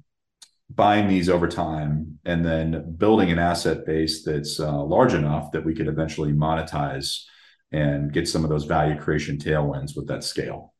buying 0.70 1.08
these 1.08 1.28
over 1.28 1.46
time, 1.46 2.18
and 2.24 2.44
then 2.44 2.94
building 2.96 3.30
an 3.30 3.38
asset 3.38 3.84
base 3.84 4.24
that's 4.24 4.58
uh, 4.58 4.82
large 4.82 5.14
enough 5.14 5.52
that 5.52 5.64
we 5.64 5.74
could 5.74 5.88
eventually 5.88 6.32
monetize 6.32 7.24
and 7.70 8.12
get 8.12 8.26
some 8.26 8.44
of 8.44 8.50
those 8.50 8.64
value 8.64 8.98
creation 8.98 9.36
tailwinds 9.36 9.94
with 9.94 10.08
that 10.08 10.24
scale. 10.24 10.74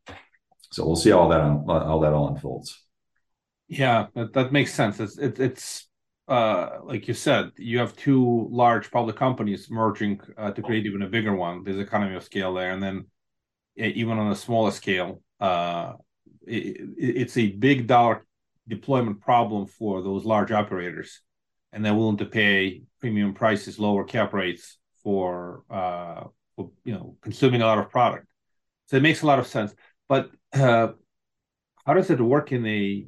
So 0.73 0.87
we'll 0.87 0.97
see 0.97 1.11
how 1.11 1.29
that 1.29 1.41
how 1.41 1.99
that 2.01 2.13
all 2.13 2.29
unfolds. 2.29 2.83
Yeah, 3.69 4.07
that, 4.15 4.33
that 4.33 4.53
makes 4.53 4.73
sense. 4.73 5.01
It's 5.01 5.19
it, 5.19 5.39
it's 5.39 5.88
uh, 6.29 6.81
like 6.85 7.09
you 7.09 7.15
said, 7.15 7.53
you 7.57 7.79
have 7.79 7.97
two 7.97 8.49
large 8.51 8.91
public 8.91 9.17
companies 9.17 9.71
merging 9.71 10.21
uh, 10.37 10.51
to 10.51 10.63
create 10.63 10.85
even 10.85 11.03
a 11.03 11.09
bigger 11.09 11.35
one. 11.35 11.65
There's 11.65 11.79
economy 11.79 12.15
of 12.17 12.23
scale 12.23 12.53
there, 12.53 12.73
and 12.73 12.83
then 12.83 13.07
even 13.77 14.19
on 14.19 14.31
a 14.31 14.37
smaller 14.37 14.71
scale, 14.71 15.23
uh, 15.41 15.95
it, 16.47 16.77
it's 16.99 17.37
a 17.39 17.53
big 17.53 17.87
dollar 17.87 18.27
deployment 18.67 19.21
problem 19.23 19.67
for 19.67 20.03
those 20.03 20.27
large 20.27 20.53
operators, 20.53 21.23
and 21.73 21.83
they're 21.83 21.95
willing 21.95 22.19
to 22.19 22.27
pay 22.27 22.83
premium 23.01 23.33
prices, 23.33 23.79
lower 23.79 24.05
cap 24.05 24.35
rates 24.35 24.77
for, 25.03 25.65
uh, 25.71 26.25
for 26.57 26.71
you 26.85 26.93
know 26.93 27.17
consuming 27.23 27.63
a 27.63 27.67
lot 27.67 27.79
of 27.79 27.89
product. 27.89 28.27
So 28.87 28.97
it 28.97 29.03
makes 29.03 29.23
a 29.23 29.27
lot 29.27 29.39
of 29.39 29.47
sense. 29.47 29.75
But 30.09 30.31
uh, 30.53 30.89
how 31.87 31.95
does 31.95 32.11
it 32.11 32.21
work 32.21 32.53
in 32.53 32.67
a 32.67 33.07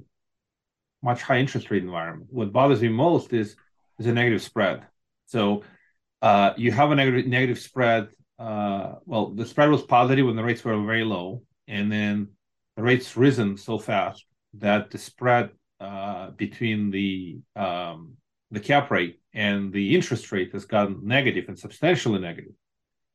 much 1.02 1.22
high 1.22 1.38
interest 1.38 1.70
rate 1.70 1.82
environment. 1.82 2.28
What 2.30 2.52
bothers 2.52 2.82
me 2.82 2.88
most 2.88 3.32
is 3.32 3.56
is 3.98 4.06
a 4.06 4.12
negative 4.12 4.42
spread. 4.42 4.82
So 5.26 5.62
uh, 6.22 6.52
you 6.56 6.72
have 6.72 6.90
a 6.90 6.94
negative 6.94 7.26
negative 7.26 7.58
spread. 7.58 8.08
Uh, 8.38 8.94
well, 9.04 9.30
the 9.30 9.46
spread 9.46 9.70
was 9.70 9.82
positive 9.82 10.26
when 10.26 10.36
the 10.36 10.42
rates 10.42 10.64
were 10.64 10.82
very 10.84 11.04
low, 11.04 11.42
and 11.68 11.90
then 11.92 12.28
the 12.76 12.82
rates 12.82 13.16
risen 13.16 13.56
so 13.56 13.78
fast 13.78 14.24
that 14.54 14.90
the 14.90 14.98
spread 14.98 15.50
uh, 15.80 16.30
between 16.30 16.90
the 16.90 17.38
um, 17.56 18.16
the 18.50 18.60
cap 18.60 18.90
rate 18.90 19.20
and 19.32 19.72
the 19.72 19.94
interest 19.94 20.32
rate 20.32 20.52
has 20.52 20.64
gotten 20.64 21.06
negative 21.06 21.44
and 21.48 21.58
substantially 21.58 22.18
negative. 22.18 22.52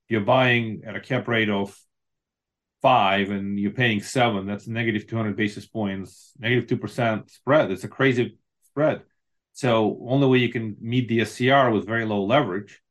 You're 0.08 0.22
buying 0.22 0.84
at 0.86 0.96
a 0.96 1.00
cap 1.00 1.28
rate 1.28 1.50
of 1.50 1.76
five 2.86 3.32
and 3.32 3.60
you're 3.60 3.72
paying 3.72 4.00
seven, 4.00 4.46
that's 4.46 4.68
negative 4.68 5.08
200 5.08 5.36
basis 5.36 5.66
points, 5.66 6.34
negative 6.38 6.68
2% 6.68 7.32
spread. 7.32 7.72
It's 7.72 7.84
a 7.84 7.88
crazy 7.88 8.38
spread. 8.62 9.02
So 9.54 9.98
only 10.08 10.28
way 10.28 10.38
you 10.38 10.50
can 10.50 10.78
meet 10.80 11.08
the 11.08 11.26
SCR 11.26 11.72
with 11.72 11.88
very 11.88 12.06
low 12.06 12.24
leverage. 12.24 12.84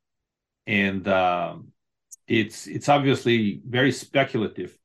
And 0.66 1.06
um, 1.06 1.68
it's 2.26 2.66
it's 2.66 2.88
obviously 2.88 3.60
very 3.68 3.92
speculative, 3.92 4.76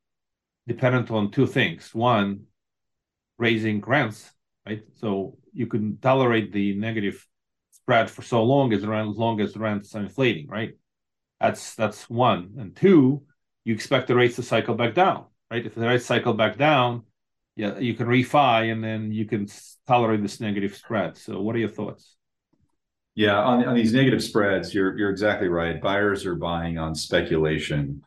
dependent 0.67 1.09
on 1.09 1.31
two 1.31 1.47
things. 1.47 1.89
One, 1.95 2.41
raising 3.39 3.81
rents, 3.81 4.29
right? 4.67 4.83
So 5.01 5.39
you 5.53 5.65
can 5.65 5.97
tolerate 5.97 6.53
the 6.53 6.75
negative 6.75 7.27
spread 7.71 8.11
for 8.11 8.21
so 8.21 8.43
long 8.43 8.73
as 8.73 8.83
long 8.83 9.41
as 9.41 9.57
rents 9.57 9.95
are 9.95 10.03
inflating, 10.03 10.45
right? 10.47 10.73
That's 11.41 11.73
that's 11.73 12.07
one. 12.11 12.53
And 12.59 12.75
two, 12.75 13.23
you 13.69 13.75
expect 13.75 14.07
the 14.07 14.15
rates 14.15 14.35
to 14.37 14.41
cycle 14.41 14.73
back 14.73 14.95
down, 14.95 15.25
right? 15.51 15.63
If 15.63 15.75
the 15.75 15.87
rates 15.87 16.03
cycle 16.03 16.33
back 16.33 16.57
down, 16.57 17.03
yeah, 17.55 17.77
you 17.77 17.93
can 17.93 18.07
refi 18.07 18.71
and 18.71 18.83
then 18.83 19.11
you 19.11 19.25
can 19.25 19.47
tolerate 19.85 20.23
this 20.23 20.39
negative 20.39 20.75
spread. 20.75 21.15
So, 21.17 21.39
what 21.39 21.55
are 21.55 21.59
your 21.59 21.69
thoughts? 21.69 22.15
Yeah, 23.13 23.37
on, 23.37 23.63
on 23.65 23.75
these 23.75 23.93
negative 23.93 24.23
spreads, 24.23 24.73
you're 24.73 24.97
you're 24.97 25.11
exactly 25.11 25.49
right. 25.49 25.79
Buyers 25.79 26.25
are 26.25 26.33
buying 26.33 26.79
on 26.79 26.95
speculation, 26.95 28.01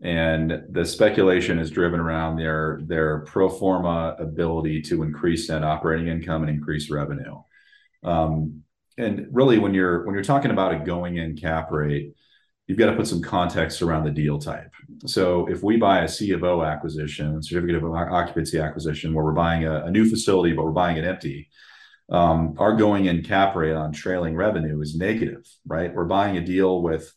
and 0.00 0.62
the 0.70 0.84
speculation 0.84 1.58
is 1.58 1.72
driven 1.72 1.98
around 1.98 2.36
their 2.36 2.78
their 2.86 3.20
pro 3.20 3.48
forma 3.48 4.14
ability 4.20 4.82
to 4.82 5.02
increase 5.02 5.48
net 5.48 5.64
operating 5.64 6.06
income 6.06 6.42
and 6.42 6.50
increase 6.50 6.92
revenue. 6.92 7.42
Um, 8.04 8.62
and 8.96 9.26
really, 9.32 9.58
when 9.58 9.74
you're 9.74 10.04
when 10.04 10.14
you're 10.14 10.22
talking 10.22 10.52
about 10.52 10.74
a 10.74 10.84
going 10.84 11.16
in 11.16 11.36
cap 11.36 11.72
rate, 11.72 12.14
you've 12.68 12.78
got 12.78 12.90
to 12.90 12.96
put 12.96 13.06
some 13.06 13.22
context 13.22 13.80
around 13.82 14.04
the 14.04 14.10
deal 14.10 14.38
type. 14.38 14.70
So 15.06 15.46
if 15.48 15.62
we 15.62 15.78
buy 15.78 16.04
a 16.04 16.08
C 16.08 16.32
of 16.32 16.44
O 16.44 16.62
acquisition, 16.62 17.42
certificate 17.42 17.76
of 17.76 17.84
occupancy 17.84 18.58
acquisition, 18.58 19.14
where 19.14 19.24
we're 19.24 19.32
buying 19.32 19.64
a, 19.64 19.86
a 19.86 19.90
new 19.90 20.08
facility, 20.08 20.52
but 20.52 20.64
we're 20.64 20.72
buying 20.72 20.98
it 20.98 21.04
empty, 21.04 21.48
um, 22.10 22.54
our 22.58 22.76
going 22.76 23.06
in 23.06 23.22
cap 23.22 23.56
rate 23.56 23.74
on 23.74 23.92
trailing 23.92 24.36
revenue 24.36 24.80
is 24.80 24.96
negative, 24.96 25.46
right? 25.66 25.92
We're 25.92 26.04
buying 26.04 26.36
a 26.36 26.44
deal 26.44 26.82
with 26.82 27.12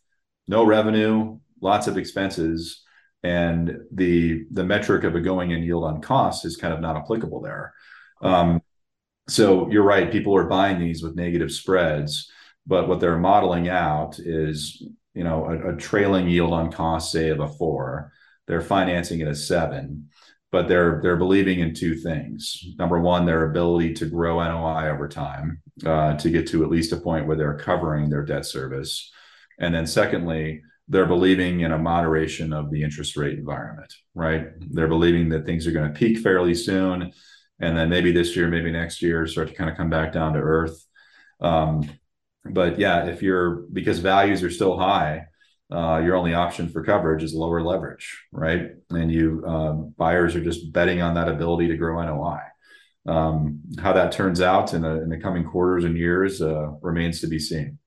no 0.48 0.64
revenue, 0.64 1.38
lots 1.62 1.88
of 1.88 1.98
expenses, 1.98 2.84
and 3.24 3.78
the 3.92 4.46
the 4.52 4.64
metric 4.64 5.04
of 5.04 5.16
a 5.16 5.22
going 5.22 5.52
in 5.52 5.64
yield 5.64 5.84
on 5.84 6.02
cost 6.02 6.44
is 6.46 6.58
kind 6.58 6.74
of 6.74 6.80
not 6.80 6.96
applicable 6.96 7.42
there. 7.42 7.74
Um, 8.22 8.62
so 9.28 9.70
you're 9.70 9.84
right, 9.84 10.12
people 10.12 10.36
are 10.36 10.46
buying 10.46 10.80
these 10.80 11.04
with 11.04 11.16
negative 11.16 11.52
spreads, 11.52 12.32
but 12.66 12.88
what 12.88 13.00
they're 13.00 13.20
modeling 13.20 13.70
out 13.70 14.18
is 14.18 14.84
you 15.13 15.24
know 15.24 15.45
a, 15.45 15.74
a 15.74 15.78
trailing 15.78 16.28
yield 16.28 16.54
on 16.54 16.71
cost 16.71 17.12
say 17.12 17.30
of 17.30 17.39
a 17.39 17.47
four. 17.47 18.12
They're 18.47 18.62
financing 18.62 19.21
at 19.21 19.28
a 19.28 19.36
seven 19.36 20.10
but 20.52 20.67
they're 20.67 21.00
they're 21.02 21.17
believing 21.17 21.60
in 21.60 21.74
two 21.74 21.95
things. 21.95 22.63
Number 22.78 23.00
one 23.00 23.26
their 23.26 23.50
ability 23.50 23.93
to 23.95 24.06
grow 24.06 24.43
noi 24.43 24.89
over 24.89 25.08
time 25.08 25.62
uh, 25.86 26.15
to 26.17 26.30
get 26.30 26.47
to 26.50 26.63
at 26.63 26.69
least 26.69 26.91
a 26.91 26.97
point 26.97 27.26
where 27.26 27.38
they're 27.38 27.58
covering 27.58 28.10
their 28.10 28.24
debt 28.24 28.45
service. 28.45 29.12
And 29.60 29.74
then 29.74 29.88
secondly 29.88 30.62
they're 30.88 31.06
believing 31.06 31.62
in 31.62 31.71
a 31.71 31.78
moderation 31.78 32.52
of 32.52 32.69
the 32.69 32.84
interest 32.84 33.15
rate 33.15 33.38
environment 33.38 33.93
right? 34.13 34.47
They're 34.60 34.88
believing 34.88 35.30
that 35.30 35.45
things 35.45 35.65
are 35.65 35.71
going 35.71 35.91
to 35.91 35.97
peak 35.97 36.19
fairly 36.19 36.54
soon 36.54 37.13
and 37.60 37.78
then 37.78 37.89
maybe 37.89 38.12
this 38.12 38.36
year, 38.36 38.47
maybe 38.47 38.71
next 38.71 39.02
year, 39.02 39.28
start 39.28 39.50
to 39.50 39.54
kind 39.54 39.69
of 39.69 39.78
come 39.78 39.89
back 39.89 40.12
down 40.12 40.34
to 40.34 40.39
earth. 40.39 40.86
Um, 41.39 41.88
but 42.45 42.80
yeah, 42.80 43.06
if 43.06 43.21
you're 43.21 43.63
because 43.71 43.99
values 43.99 44.43
are 44.43 44.49
still 44.49 44.77
high, 44.77 45.25
uh, 45.71 46.01
your 46.04 46.15
only 46.15 46.34
option 46.34 46.69
for 46.69 46.84
coverage 46.84 47.23
is 47.23 47.34
lower 47.34 47.62
leverage, 47.62 48.23
right? 48.32 48.71
And 48.89 49.12
you 49.12 49.43
um, 49.45 49.93
buyers 49.97 50.36
are 50.36 50.43
just 50.43 50.71
betting 50.73 51.01
on 51.01 51.15
that 51.15 51.30
ability 51.30 51.67
to 51.69 51.77
grow 51.77 52.01
NOI. 52.04 52.39
Um, 53.08 53.62
how 53.80 53.93
that 53.93 54.12
turns 54.12 54.41
out 54.41 54.73
in 54.73 54.82
the 54.82 55.01
in 55.01 55.10
the 55.10 55.17
coming 55.17 55.43
quarters 55.43 55.86
and 55.86 55.97
years 55.97 56.41
uh, 56.41 56.71
remains 56.82 57.21
to 57.21 57.27
be 57.27 57.39
seen. 57.39 57.77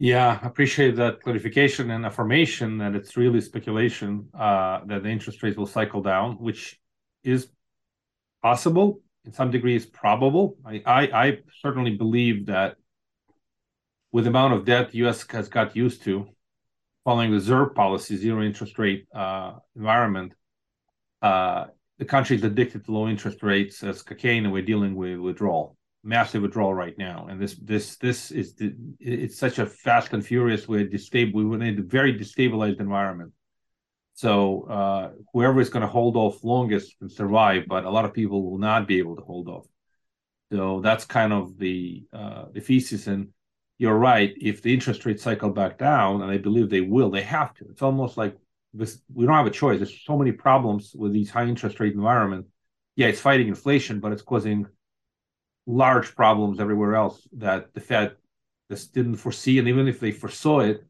Yeah, 0.00 0.38
appreciate 0.46 0.94
that 0.96 1.22
clarification 1.22 1.90
and 1.90 2.06
affirmation 2.06 2.78
that 2.78 2.94
it's 2.94 3.16
really 3.16 3.40
speculation 3.40 4.28
uh, 4.32 4.80
that 4.86 5.02
the 5.02 5.08
interest 5.08 5.42
rates 5.42 5.56
will 5.56 5.66
cycle 5.66 6.02
down, 6.02 6.34
which 6.34 6.78
is 7.24 7.48
possible 8.40 9.00
in 9.24 9.32
some 9.32 9.50
degree 9.50 9.74
is 9.74 9.86
probable. 9.86 10.56
I, 10.64 10.82
I, 10.86 11.02
I 11.26 11.38
certainly 11.60 11.96
believe 11.96 12.46
that 12.46 12.76
with 14.12 14.24
the 14.24 14.30
amount 14.30 14.54
of 14.54 14.64
debt 14.64 14.90
the 14.90 14.98
U.S. 14.98 15.24
has 15.30 15.48
got 15.48 15.76
used 15.76 16.02
to 16.04 16.26
following 17.04 17.30
the 17.30 17.38
ZIRP 17.38 17.74
policy, 17.74 18.16
zero 18.16 18.42
interest 18.42 18.78
rate 18.78 19.06
uh, 19.14 19.52
environment, 19.76 20.34
uh, 21.22 21.64
the 21.98 22.04
country 22.04 22.36
is 22.36 22.44
addicted 22.44 22.84
to 22.84 22.92
low 22.92 23.08
interest 23.08 23.42
rates 23.42 23.82
as 23.82 24.02
cocaine, 24.02 24.44
and 24.44 24.52
we're 24.52 24.62
dealing 24.62 24.94
with 24.94 25.18
withdrawal, 25.18 25.76
massive 26.04 26.42
withdrawal 26.42 26.74
right 26.74 26.96
now. 26.96 27.26
And 27.28 27.40
this 27.40 27.54
this 27.54 27.96
this 27.96 28.30
is 28.30 28.54
the, 28.54 28.74
it's 29.00 29.38
such 29.38 29.58
a 29.58 29.66
fast 29.66 30.12
and 30.12 30.24
furious, 30.24 30.68
we're 30.68 30.86
destable, 30.86 31.48
we're 31.48 31.62
in 31.62 31.78
a 31.78 31.82
very 31.82 32.12
destabilized 32.16 32.80
environment. 32.80 33.32
So 34.14 34.64
uh, 34.64 35.10
whoever 35.32 35.60
is 35.60 35.70
going 35.70 35.82
to 35.82 35.88
hold 35.88 36.16
off 36.16 36.42
longest 36.44 36.98
can 36.98 37.08
survive, 37.08 37.64
but 37.68 37.84
a 37.84 37.90
lot 37.90 38.04
of 38.04 38.12
people 38.12 38.48
will 38.48 38.58
not 38.58 38.86
be 38.86 38.98
able 38.98 39.16
to 39.16 39.22
hold 39.22 39.48
off. 39.48 39.66
So 40.52 40.80
that's 40.80 41.04
kind 41.04 41.32
of 41.32 41.58
the 41.58 42.04
uh, 42.12 42.46
the 42.52 42.60
thesis. 42.60 43.06
And 43.06 43.28
you're 43.78 43.96
right. 43.96 44.34
If 44.40 44.62
the 44.62 44.74
interest 44.74 45.06
rates 45.06 45.22
cycle 45.22 45.50
back 45.50 45.78
down, 45.78 46.22
and 46.22 46.30
I 46.30 46.38
believe 46.38 46.68
they 46.68 46.80
will, 46.80 47.10
they 47.10 47.22
have 47.22 47.54
to. 47.54 47.66
It's 47.70 47.82
almost 47.82 48.16
like 48.16 48.36
this. 48.74 49.00
We 49.14 49.24
don't 49.24 49.36
have 49.36 49.46
a 49.46 49.50
choice. 49.50 49.78
There's 49.78 50.00
so 50.04 50.18
many 50.18 50.32
problems 50.32 50.94
with 50.94 51.12
these 51.12 51.30
high 51.30 51.46
interest 51.46 51.78
rate 51.78 51.94
environment. 51.94 52.46
Yeah, 52.96 53.06
it's 53.06 53.20
fighting 53.20 53.48
inflation, 53.48 54.00
but 54.00 54.12
it's 54.12 54.22
causing 54.22 54.66
large 55.66 56.16
problems 56.16 56.58
everywhere 56.58 56.96
else 56.96 57.26
that 57.32 57.72
the 57.74 57.80
Fed 57.80 58.16
just 58.70 58.92
didn't 58.92 59.16
foresee. 59.16 59.58
And 59.58 59.68
even 59.68 59.86
if 59.86 60.00
they 60.00 60.10
foresaw 60.10 60.60
it, 60.60 60.84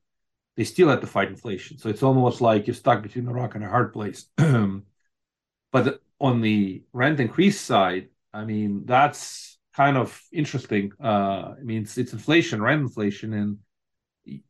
they 0.56 0.64
still 0.64 0.88
had 0.88 1.02
to 1.02 1.06
fight 1.06 1.28
inflation. 1.28 1.78
So 1.78 1.90
it's 1.90 2.02
almost 2.02 2.40
like 2.40 2.66
you're 2.66 2.74
stuck 2.74 3.02
between 3.02 3.28
a 3.28 3.32
rock 3.32 3.54
and 3.54 3.64
a 3.64 3.68
hard 3.68 3.92
place. 3.92 4.26
but 4.36 6.00
on 6.20 6.40
the 6.40 6.82
rent 6.92 7.20
increase 7.20 7.60
side, 7.60 8.08
I 8.32 8.44
mean, 8.44 8.86
that's 8.86 9.57
kind 9.78 9.96
of 9.96 10.20
interesting. 10.32 10.90
Uh, 11.02 11.54
I 11.58 11.62
mean, 11.62 11.82
it's, 11.82 11.96
it's 11.96 12.12
inflation, 12.12 12.60
rent 12.60 12.82
inflation. 12.82 13.32
And 13.32 13.58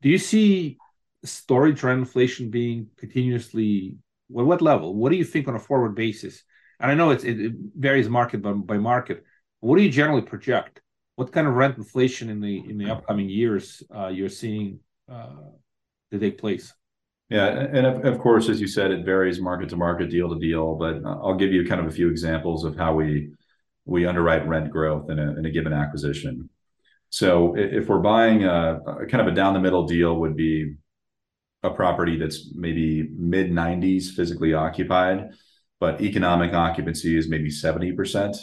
do 0.02 0.08
you 0.08 0.16
see 0.18 0.78
storage 1.22 1.82
rent 1.82 2.00
inflation 2.00 2.50
being 2.50 2.88
continuously, 2.96 3.98
what 4.28 4.62
level? 4.62 4.94
What 4.94 5.10
do 5.12 5.16
you 5.16 5.24
think 5.24 5.46
on 5.46 5.54
a 5.54 5.58
forward 5.58 5.94
basis? 5.94 6.42
And 6.80 6.90
I 6.90 6.94
know 6.94 7.10
it, 7.10 7.24
it 7.24 7.52
varies 7.76 8.08
market 8.08 8.40
by, 8.40 8.52
by 8.52 8.78
market. 8.78 9.22
What 9.60 9.76
do 9.76 9.82
you 9.82 9.90
generally 9.90 10.22
project? 10.22 10.80
What 11.16 11.30
kind 11.30 11.46
of 11.46 11.54
rent 11.54 11.76
inflation 11.76 12.30
in 12.30 12.40
the 12.40 12.56
in 12.70 12.78
the 12.78 12.88
upcoming 12.94 13.28
years 13.28 13.82
uh, 13.94 14.06
you're 14.06 14.36
seeing 14.42 14.78
uh, 15.12 15.50
to 16.12 16.18
take 16.18 16.38
place. 16.38 16.72
Yeah, 17.28 17.48
and 17.48 17.84
of, 17.84 18.04
of 18.04 18.18
course, 18.20 18.48
as 18.48 18.60
you 18.60 18.68
said, 18.68 18.92
it 18.92 19.04
varies 19.04 19.40
market 19.40 19.68
to 19.70 19.76
market, 19.76 20.10
deal 20.10 20.28
to 20.32 20.38
deal. 20.38 20.76
But 20.76 20.94
I'll 21.04 21.40
give 21.42 21.52
you 21.52 21.66
kind 21.66 21.80
of 21.80 21.88
a 21.88 21.90
few 21.90 22.08
examples 22.08 22.64
of 22.64 22.76
how 22.76 22.94
we 22.94 23.32
we 23.88 24.06
underwrite 24.06 24.46
rent 24.46 24.70
growth 24.70 25.10
in 25.10 25.18
a, 25.18 25.36
in 25.36 25.46
a 25.46 25.50
given 25.50 25.72
acquisition. 25.72 26.50
So 27.08 27.56
if 27.56 27.88
we're 27.88 28.00
buying 28.00 28.44
a, 28.44 28.78
a 28.86 29.06
kind 29.06 29.26
of 29.26 29.32
a 29.32 29.34
down 29.34 29.54
the 29.54 29.60
middle 29.60 29.86
deal, 29.86 30.16
would 30.20 30.36
be 30.36 30.74
a 31.62 31.70
property 31.70 32.18
that's 32.18 32.52
maybe 32.54 33.08
mid 33.16 33.50
90s 33.50 34.10
physically 34.10 34.52
occupied, 34.52 35.30
but 35.80 36.02
economic 36.02 36.52
occupancy 36.52 37.16
is 37.16 37.28
maybe 37.28 37.50
70%. 37.50 38.36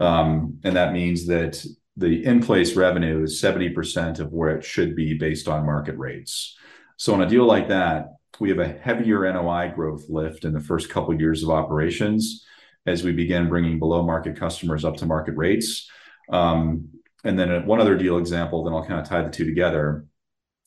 Um, 0.00 0.58
and 0.64 0.74
that 0.74 0.92
means 0.92 1.26
that 1.26 1.64
the 1.96 2.24
in 2.24 2.42
place 2.42 2.74
revenue 2.74 3.22
is 3.22 3.40
70% 3.40 4.18
of 4.18 4.32
where 4.32 4.56
it 4.56 4.64
should 4.64 4.96
be 4.96 5.16
based 5.16 5.46
on 5.46 5.64
market 5.64 5.96
rates. 5.96 6.56
So 6.96 7.14
on 7.14 7.22
a 7.22 7.28
deal 7.28 7.44
like 7.44 7.68
that, 7.68 8.06
we 8.40 8.48
have 8.48 8.58
a 8.58 8.68
heavier 8.68 9.30
NOI 9.32 9.72
growth 9.74 10.06
lift 10.08 10.44
in 10.44 10.52
the 10.52 10.60
first 10.60 10.90
couple 10.90 11.14
of 11.14 11.20
years 11.20 11.44
of 11.44 11.50
operations 11.50 12.44
as 12.86 13.04
we 13.04 13.12
begin 13.12 13.48
bringing 13.48 13.78
below 13.78 14.02
market 14.02 14.38
customers 14.38 14.84
up 14.84 14.96
to 14.96 15.06
market 15.06 15.36
rates. 15.36 15.88
Um, 16.30 16.88
and 17.24 17.38
then 17.38 17.66
one 17.66 17.80
other 17.80 17.96
deal 17.96 18.18
example, 18.18 18.64
then 18.64 18.74
I'll 18.74 18.84
kind 18.84 19.00
of 19.00 19.08
tie 19.08 19.22
the 19.22 19.30
two 19.30 19.44
together. 19.44 20.06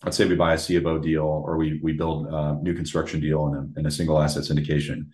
Let's 0.04 0.18
say 0.18 0.26
we 0.26 0.36
buy 0.36 0.54
a 0.54 0.58
C 0.58 0.76
of 0.76 0.86
O 0.86 1.00
deal 1.00 1.24
or 1.24 1.58
we 1.58 1.80
we 1.82 1.94
build 1.94 2.28
a 2.28 2.60
new 2.62 2.74
construction 2.74 3.20
deal 3.20 3.48
in 3.48 3.56
a, 3.56 3.80
in 3.80 3.86
a 3.86 3.92
single 3.92 4.22
asset 4.22 4.44
syndication. 4.44 5.08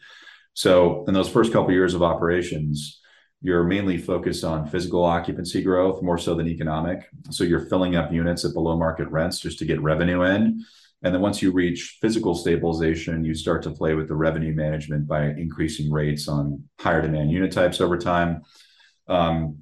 So 0.54 1.06
in 1.08 1.14
those 1.14 1.30
first 1.30 1.54
couple 1.54 1.70
of 1.70 1.74
years 1.74 1.94
of 1.94 2.04
operations, 2.04 3.00
you're 3.42 3.64
mainly 3.64 3.98
focused 3.98 4.44
on 4.44 4.68
physical 4.68 5.04
occupancy 5.04 5.64
growth 5.64 6.04
more 6.04 6.18
so 6.18 6.36
than 6.36 6.48
economic. 6.48 7.08
So 7.32 7.44
you're 7.44 7.66
filling 7.68 7.96
up 7.96 8.12
units 8.12 8.46
at 8.46 8.54
below 8.54 8.78
market 8.78 9.08
rents 9.08 9.40
just 9.40 9.60
to 9.60 9.66
get 9.66 9.82
revenue 9.82 10.24
in. 10.24 10.64
And 11.04 11.14
then 11.14 11.22
once 11.22 11.42
you 11.42 11.52
reach 11.52 11.98
physical 12.02 12.36
stabilization, 12.36 13.26
you 13.26 13.34
start 13.34 13.64
to 13.64 13.72
play 13.72 13.96
with 13.96 14.08
the 14.08 14.16
revenue 14.16 14.54
management 14.54 15.08
by 15.08 15.26
increasing 15.26 15.92
rates 15.92 16.28
on 16.28 16.64
higher 16.80 17.02
demand 17.02 17.32
unit 17.32 17.52
types 17.52 17.82
over 17.82 17.98
time. 17.98 18.44
Um, 19.08 19.60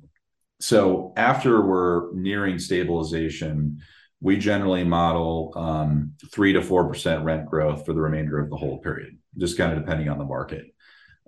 so 0.59 1.13
after 1.15 1.61
we're 1.61 2.13
nearing 2.13 2.59
stabilization, 2.59 3.79
we 4.21 4.37
generally 4.37 4.83
model 4.83 5.53
um, 5.55 6.13
three 6.33 6.51
to 6.53 6.61
four 6.61 6.87
percent 6.87 7.23
rent 7.23 7.45
growth 7.45 7.85
for 7.85 7.93
the 7.93 8.01
remainder 8.01 8.37
of 8.39 8.49
the 8.49 8.57
whole 8.57 8.79
period, 8.79 9.17
just 9.37 9.57
kind 9.57 9.71
of 9.71 9.79
depending 9.79 10.09
on 10.09 10.17
the 10.17 10.25
market. 10.25 10.65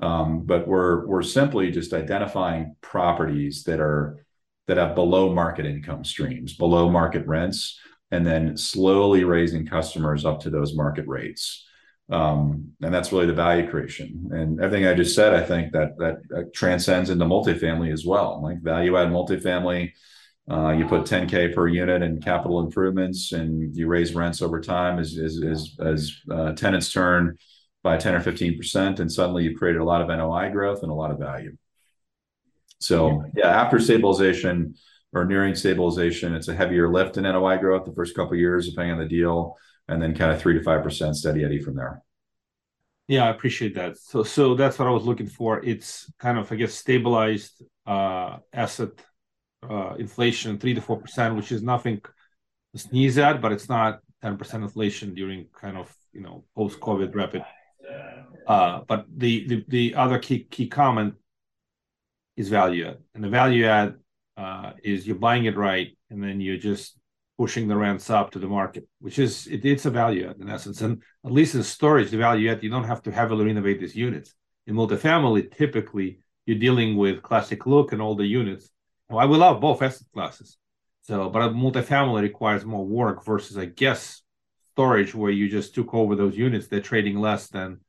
Um, 0.02 0.46
but 0.46 0.68
we're 0.68 1.06
we're 1.08 1.24
simply 1.24 1.72
just 1.72 1.94
identifying 1.94 2.76
properties 2.82 3.64
that 3.64 3.80
are 3.80 4.26
that 4.68 4.78
have 4.78 4.96
below 4.96 5.34
market 5.34 5.66
income 5.66 6.04
streams, 6.04 6.58
below 6.58 6.90
market 6.90 7.26
rents, 7.28 7.80
and 8.12 8.26
then 8.26 8.58
slowly 8.58 9.24
raising 9.24 9.66
customers 9.66 10.26
up 10.26 10.42
to 10.42 10.50
those 10.50 10.76
market 10.76 11.08
rates. 11.08 11.66
Um, 12.12 12.74
and 12.82 12.94
that's 12.94 13.14
really 13.14 13.26
the 13.26 13.34
value 13.34 13.70
creation. 13.70 14.30
And 14.32 14.60
everything 14.62 14.86
I 14.86 14.94
just 14.94 15.16
said, 15.16 15.34
I 15.34 15.44
think 15.46 15.72
that 15.72 15.98
that, 15.98 16.54
transcends 16.54 17.10
into 17.10 17.24
multifamily 17.24 17.94
as 17.94 18.06
well. 18.06 18.42
Like 18.44 18.62
value 18.62 18.98
add 18.98 19.08
multifamily, 19.08 19.92
uh, 20.50 20.72
you 20.72 20.86
put 20.88 21.04
10k 21.04 21.56
per 21.56 21.68
unit 21.68 22.02
in 22.02 22.20
capital 22.20 22.60
improvements, 22.60 23.32
and 23.32 23.74
you 23.76 23.88
raise 23.88 24.14
rents 24.14 24.42
over 24.42 24.60
time 24.60 25.00
as 25.00 25.18
as 25.18 25.42
as, 25.42 25.76
as 25.80 26.14
uh, 26.30 26.52
tenants 26.52 26.92
turn 26.92 27.38
by 27.84 27.96
10 27.96 28.16
or 28.16 28.20
15 28.20 28.58
percent, 28.58 29.00
and 29.00 29.10
suddenly 29.10 29.44
you've 29.44 29.58
created 29.58 29.80
a 29.80 29.86
lot 29.86 30.02
of 30.02 30.10
NOI 30.10 30.50
growth 30.50 30.84
and 30.84 30.92
a 30.92 30.96
lot 30.96 31.12
of 31.12 31.20
value. 31.20 31.56
So 32.80 33.24
yeah, 33.36 33.62
after 33.62 33.80
stabilization, 33.80 34.76
or 35.14 35.26
nearing 35.26 35.56
stabilization. 35.56 36.34
It's 36.34 36.48
a 36.48 36.56
heavier 36.56 36.92
lift 36.92 37.18
in 37.18 37.24
NOI 37.24 37.58
growth 37.58 37.86
the 37.86 37.94
first 37.94 38.16
couple 38.16 38.36
years, 38.36 38.70
depending 38.70 38.94
on 38.94 39.00
the 39.00 39.08
deal, 39.08 39.58
and 39.88 40.02
then 40.02 40.16
kind 40.16 40.32
of 40.32 40.42
three 40.42 40.54
to 40.54 40.64
five 40.64 40.84
percent 40.84 41.16
steady 41.16 41.44
eddy 41.44 41.60
from 41.60 41.76
there. 41.76 42.02
Yeah, 43.08 43.26
I 43.26 43.30
appreciate 43.30 43.76
that. 43.76 43.98
So, 43.98 44.24
so 44.24 44.56
that's 44.56 44.80
what 44.80 44.88
I 44.88 44.92
was 44.92 45.04
looking 45.04 45.28
for. 45.28 45.62
It's 45.66 46.10
kind 46.18 46.38
of, 46.38 46.50
I 46.50 46.56
guess, 46.56 46.74
stabilized 46.74 47.62
uh, 47.86 48.38
asset 48.54 48.92
uh, 49.70 49.96
inflation, 50.00 50.58
three 50.58 50.74
to 50.74 50.82
four 50.82 50.98
percent, 50.98 51.36
which 51.36 51.52
is 51.52 51.62
nothing 51.62 52.00
to 52.74 52.80
sneeze 52.80 53.18
at, 53.18 53.42
but 53.42 53.52
it's 53.52 53.68
not 53.68 54.00
ten 54.22 54.38
percent 54.38 54.64
inflation 54.64 55.14
during 55.14 55.48
kind 55.54 55.78
of 55.78 55.94
you 56.14 56.22
know 56.22 56.46
post 56.56 56.80
COVID 56.80 57.14
rapid. 57.14 57.44
Uh, 58.48 58.82
but 58.88 59.06
the, 59.16 59.48
the 59.48 59.66
the 59.68 59.96
other 59.96 60.18
key 60.18 60.46
key 60.46 60.68
comment 60.68 61.14
is 62.38 62.50
value 62.50 62.88
add, 62.88 62.98
and 63.14 63.24
the 63.24 63.30
value 63.30 63.66
add 63.66 63.96
uh, 64.42 64.74
is 64.84 65.06
you're 65.06 65.16
buying 65.28 65.46
it 65.46 65.58
right, 65.58 65.90
and 66.10 66.24
then 66.24 66.42
you're 66.42 66.58
just 66.72 66.98
pushing 67.38 67.68
the 67.68 67.76
rents 67.76 68.10
up 68.10 68.32
to 68.32 68.40
the 68.40 68.48
market, 68.48 68.88
which 69.00 69.20
is 69.20 69.48
it, 69.48 69.66
it's 69.66 69.86
a 69.86 69.90
value 69.90 70.28
add 70.30 70.38
in 70.40 70.50
essence. 70.50 70.82
And 70.82 71.02
at 71.26 71.32
least 71.32 71.56
in 71.56 71.64
storage, 71.64 72.10
the 72.12 72.18
value 72.18 72.50
add 72.52 72.64
you 72.64 72.70
don't 72.70 72.92
have 72.94 73.02
to 73.04 73.12
heavily 73.12 73.46
renovate 73.46 73.80
these 73.80 73.96
units. 73.96 74.34
In 74.68 74.76
multifamily, 74.76 75.56
typically 75.56 76.20
you're 76.46 76.60
dealing 76.60 76.98
with 76.98 77.22
classic 77.22 77.66
look 77.66 77.92
and 77.92 78.02
older 78.02 78.24
units. 78.24 78.70
Now, 79.10 79.18
I 79.18 79.26
will 79.26 79.40
love 79.40 79.62
both 79.62 79.82
asset 79.82 80.08
classes. 80.14 80.58
So, 81.02 81.30
but 81.30 81.42
a 81.42 81.50
multifamily 81.50 82.22
requires 82.22 82.64
more 82.64 82.86
work 82.86 83.26
versus, 83.26 83.58
I 83.58 83.66
guess, 83.66 84.22
storage 84.74 85.14
where 85.14 85.32
you 85.32 85.50
just 85.50 85.76
took 85.76 85.94
over 85.94 86.16
those 86.16 86.38
units. 86.38 86.68
They're 86.68 86.80
trading 86.80 87.18
less 87.20 87.48
than 87.48 87.80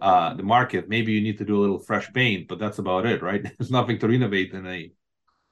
uh, 0.00 0.34
the 0.34 0.42
market. 0.42 0.88
Maybe 0.88 1.12
you 1.12 1.20
need 1.20 1.38
to 1.38 1.44
do 1.44 1.58
a 1.58 1.62
little 1.62 1.78
fresh 1.78 2.12
paint, 2.12 2.48
but 2.48 2.58
that's 2.58 2.78
about 2.78 3.06
it, 3.06 3.22
right? 3.22 3.42
There's 3.58 3.70
nothing 3.70 3.98
to 4.00 4.08
renovate 4.08 4.52
in 4.52 4.66
a 4.66 4.92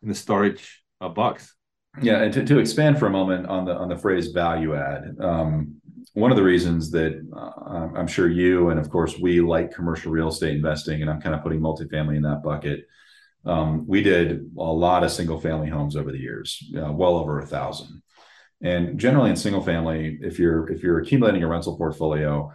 in 0.03 0.09
the 0.09 0.15
storage 0.15 0.83
uh, 1.01 1.09
box. 1.09 1.55
Yeah, 2.01 2.23
and 2.23 2.33
to, 2.35 2.45
to 2.45 2.59
expand 2.59 2.99
for 2.99 3.07
a 3.07 3.11
moment 3.11 3.47
on 3.47 3.65
the 3.65 3.75
on 3.75 3.89
the 3.89 3.97
phrase 3.97 4.29
value 4.29 4.77
add, 4.77 5.17
um, 5.21 5.81
one 6.15 6.31
of 6.31 6.37
the 6.37 6.43
reasons 6.43 6.91
that 6.93 7.21
uh, 7.37 7.99
I'm 7.99 8.07
sure 8.07 8.29
you 8.29 8.71
and 8.71 8.79
of 8.79 8.89
course 8.91 9.19
we 9.19 9.41
like 9.41 9.75
commercial 9.75 10.13
real 10.13 10.29
estate 10.29 10.55
investing, 10.55 11.03
and 11.03 11.11
I'm 11.11 11.21
kind 11.21 11.35
of 11.35 11.43
putting 11.43 11.61
multifamily 11.61 12.17
in 12.17 12.23
that 12.23 12.43
bucket. 12.43 12.87
Um, 13.45 13.87
we 13.87 14.03
did 14.03 14.51
a 14.57 14.63
lot 14.63 15.03
of 15.03 15.11
single 15.11 15.41
family 15.41 15.69
homes 15.69 15.97
over 15.97 16.13
the 16.13 16.19
years, 16.19 16.63
uh, 16.77 16.93
well 16.93 17.17
over 17.17 17.41
a 17.41 17.47
thousand. 17.47 18.03
And 18.63 18.99
generally 18.99 19.31
in 19.31 19.37
single 19.37 19.63
family, 19.63 20.19
if 20.21 20.39
you're 20.39 20.71
if 20.71 20.83
you're 20.83 21.01
accumulating 21.01 21.43
a 21.43 21.49
rental 21.49 21.77
portfolio, 21.77 22.53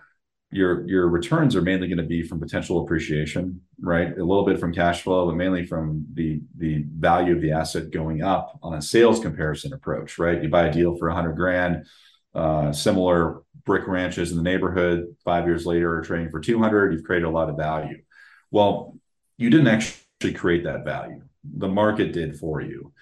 your 0.56 0.88
your 0.88 1.10
returns 1.10 1.54
are 1.56 1.62
mainly 1.62 1.88
going 1.88 1.98
to 1.98 2.04
be 2.04 2.24
from 2.24 2.40
potential 2.40 2.82
appreciation, 2.82 3.60
right? 3.82 4.18
A 4.18 4.24
little 4.24 4.46
bit 4.46 4.58
from 4.58 4.74
cash 4.74 5.02
flow, 5.02 5.26
but 5.26 5.36
mainly 5.36 5.66
from 5.66 6.06
the 6.14 6.42
the 6.58 6.86
value 6.98 7.36
of 7.36 7.42
the 7.42 7.52
asset 7.52 7.92
going 7.92 8.24
up 8.24 8.58
on 8.64 8.74
a 8.76 8.82
sales 8.82 9.20
comparison 9.20 9.74
approach, 9.74 10.18
right? 10.18 10.42
You 10.42 10.48
buy 10.48 10.68
a 10.68 10.72
deal 10.72 10.96
for 10.96 11.10
a 11.10 11.14
hundred 11.14 11.34
grand, 11.34 11.86
uh, 12.34 12.72
similar 12.72 13.42
brick 13.66 13.86
ranches 13.86 14.32
in 14.32 14.38
the 14.38 14.44
neighborhood. 14.44 15.16
Five 15.26 15.46
years 15.46 15.66
later, 15.66 15.98
are 15.98 16.02
trading 16.02 16.30
for 16.30 16.40
two 16.40 16.58
hundred. 16.60 16.94
You've 16.94 17.04
created 17.04 17.26
a 17.26 17.32
lot 17.32 17.50
of 17.50 17.58
value. 17.58 18.02
Well, 18.50 18.96
you 19.38 19.50
didn't 19.50 19.68
actually 19.68 20.34
create 20.34 20.64
that 20.64 20.86
value. 20.86 21.22
The 21.44 21.68
market 21.68 22.14
did 22.14 22.38
for 22.38 22.62
you. 22.62 22.94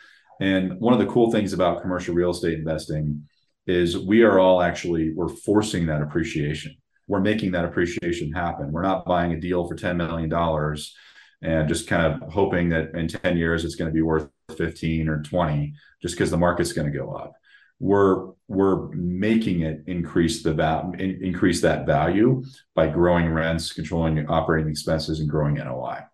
And 0.41 0.79
one 0.79 0.93
of 0.93 0.99
the 0.99 1.05
cool 1.05 1.31
things 1.31 1.53
about 1.53 1.83
commercial 1.83 2.15
real 2.15 2.31
estate 2.31 2.57
investing 2.57 3.27
is 3.67 3.97
we 3.97 4.23
are 4.23 4.39
all 4.39 4.61
actually 4.61 5.13
we're 5.13 5.29
forcing 5.29 5.85
that 5.85 6.01
appreciation 6.01 6.75
we're 7.07 7.19
making 7.19 7.51
that 7.51 7.65
appreciation 7.65 8.31
happen. 8.31 8.71
We're 8.71 8.81
not 8.81 9.05
buying 9.05 9.33
a 9.33 9.39
deal 9.39 9.67
for 9.67 9.75
$10 9.75 9.97
million 9.97 10.31
and 11.41 11.67
just 11.67 11.87
kind 11.87 12.05
of 12.05 12.31
hoping 12.31 12.69
that 12.69 12.95
in 12.95 13.07
10 13.07 13.37
years 13.37 13.65
it's 13.65 13.75
going 13.75 13.89
to 13.89 13.93
be 13.93 14.01
worth 14.01 14.29
15 14.57 15.09
or 15.09 15.21
20 15.21 15.73
just 16.01 16.15
because 16.15 16.31
the 16.31 16.37
market's 16.37 16.73
going 16.73 16.91
to 16.91 16.97
go 16.97 17.11
up. 17.11 17.33
We're 17.79 18.31
we're 18.47 18.87
making 18.93 19.61
it 19.61 19.83
increase 19.87 20.41
the 20.41 20.53
value 20.53 21.17
increase 21.21 21.61
that 21.61 21.85
value 21.85 22.43
by 22.75 22.87
growing 22.87 23.27
rents, 23.27 23.73
controlling 23.73 24.25
operating 24.27 24.69
expenses, 24.69 25.19
and 25.19 25.29
growing 25.29 25.55
NOI. 25.55 26.05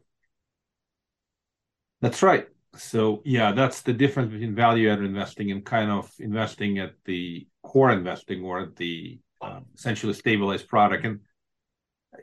That's 2.01 2.23
right. 2.23 2.47
So 2.75 3.21
yeah, 3.23 3.51
that's 3.51 3.81
the 3.81 3.93
difference 3.93 4.31
between 4.31 4.55
value 4.55 4.89
add 4.89 4.99
investing 4.99 5.51
and 5.51 5.63
kind 5.63 5.91
of 5.91 6.11
investing 6.17 6.79
at 6.79 6.93
the 7.05 7.45
core 7.61 7.91
investing 7.91 8.43
or 8.43 8.61
at 8.61 8.75
the 8.75 9.19
um, 9.41 9.65
essentially 9.75 10.13
stabilized 10.13 10.67
product. 10.67 11.05
And 11.05 11.19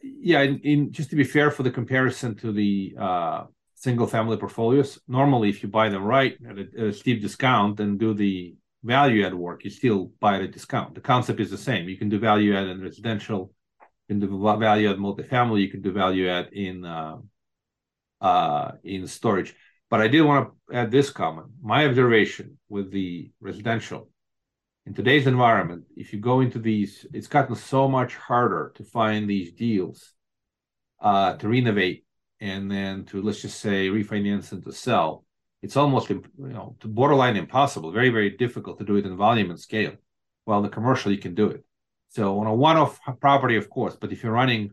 yeah, 0.03 0.43
in, 0.43 0.59
in, 0.61 0.93
just 0.93 1.11
to 1.11 1.17
be 1.17 1.25
fair 1.25 1.51
for 1.51 1.63
the 1.63 1.71
comparison 1.71 2.35
to 2.37 2.53
the 2.53 2.95
uh, 2.99 3.45
single 3.75 4.07
family 4.07 4.37
portfolios, 4.37 4.99
normally 5.09 5.49
if 5.49 5.63
you 5.63 5.69
buy 5.69 5.89
them 5.89 6.05
right 6.05 6.37
at 6.49 6.59
a, 6.59 6.67
at 6.79 6.87
a, 6.87 6.93
steep 6.93 7.23
discount 7.23 7.81
and 7.81 7.99
do 7.99 8.15
the 8.15 8.55
value 8.83 9.25
add 9.27 9.35
work, 9.35 9.65
you 9.65 9.71
still 9.71 10.13
buy 10.21 10.37
at 10.37 10.43
a 10.43 10.49
discount. 10.49 10.95
The 10.95 11.01
concept 11.01 11.41
is 11.41 11.51
the 11.51 11.59
same. 11.59 11.89
You 11.89 11.97
can 11.97 12.09
do 12.09 12.19
value 12.19 12.57
add 12.57 12.69
in 12.69 12.81
residential, 12.81 13.53
you 14.09 14.19
can 14.19 14.21
do 14.21 14.59
value 14.59 14.91
add 14.91 14.97
multifamily, 14.97 15.63
you 15.63 15.71
can 15.71 15.83
do 15.83 15.93
value 15.93 16.29
add 16.29 16.49
in 16.53 16.85
uh, 16.85 17.17
uh, 18.21 18.73
in 18.83 19.07
storage. 19.07 19.55
But 19.89 20.01
I 20.01 20.09
did 20.09 20.23
want 20.23 20.51
to 20.71 20.77
add 20.77 20.91
this 20.91 21.11
comment. 21.11 21.49
My 21.63 21.87
observation 21.87 22.59
with 22.69 22.91
the 22.91 23.31
residential 23.41 24.11
in 24.87 24.95
today's 24.95 25.27
environment, 25.27 25.85
if 25.97 26.13
you 26.13 26.21
go 26.21 26.41
into 26.41 26.61
these, 26.61 27.05
it's 27.13 27.27
gotten 27.27 27.57
so 27.57 27.89
much 27.89 28.15
harder 28.15 28.73
to 28.77 28.85
find 28.85 29.29
these 29.29 29.53
deals 29.53 30.13
uh, 31.01 31.37
to 31.37 31.49
renovate 31.49 32.05
and 32.41 32.71
then 32.71 33.05
to 33.07 33.21
let's 33.21 33.43
just 33.43 33.61
say 33.61 33.89
refinance 33.89 34.53
and 34.53 34.65
to 34.65 34.73
sell. 34.73 35.25
It's 35.61 35.77
almost 35.77 36.09
you 36.09 36.23
know 36.39 36.77
to 36.81 36.89
borderline 36.89 37.37
impossible, 37.37 37.91
very 37.91 38.11
very 38.11 38.31
difficult 38.31 38.79
to 38.79 38.85
do 38.85 38.97
it 38.97 39.07
in 39.07 39.17
volume 39.17 39.51
and 39.51 39.59
scale. 39.59 39.95
Well, 40.47 40.63
the 40.63 40.69
commercial 40.69 41.11
you 41.11 41.19
can 41.19 41.35
do 41.35 41.49
it. 41.49 41.65
So 42.11 42.39
on 42.39 42.47
a 42.47 42.55
one-off 42.55 43.01
property, 43.21 43.57
of 43.57 43.69
course, 43.69 43.97
but 44.01 44.13
if 44.13 44.23
you're 44.23 44.33
running 44.33 44.71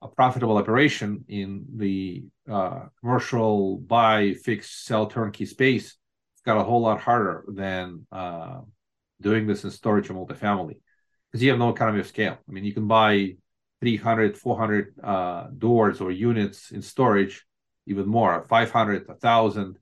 a 0.00 0.06
profitable 0.06 0.56
operation 0.56 1.24
in 1.28 1.64
the 1.76 2.24
uh, 2.48 2.82
commercial 3.00 3.78
buy, 3.78 4.34
fix, 4.34 4.70
sell, 4.70 5.06
turnkey 5.06 5.46
space, 5.46 5.86
it's 6.34 6.42
got 6.44 6.58
a 6.58 6.62
whole 6.62 6.82
lot 6.82 7.00
harder 7.00 7.44
than 7.48 8.06
uh, 8.12 8.60
doing 9.22 9.46
this 9.46 9.64
in 9.64 9.70
storage 9.70 10.10
or 10.10 10.14
multifamily 10.14 10.76
because 11.30 11.42
you 11.42 11.50
have 11.50 11.58
no 11.58 11.70
economy 11.70 12.00
of 12.00 12.06
scale. 12.06 12.36
I 12.46 12.52
mean, 12.52 12.64
you 12.64 12.74
can 12.74 12.86
buy 12.86 13.36
300, 13.80 14.36
400 14.36 14.94
uh, 15.02 15.46
doors 15.56 16.00
or 16.00 16.10
units 16.10 16.70
in 16.70 16.82
storage, 16.82 17.44
even 17.86 18.06
more, 18.06 18.44
500, 18.48 19.08
1,000 19.08 19.78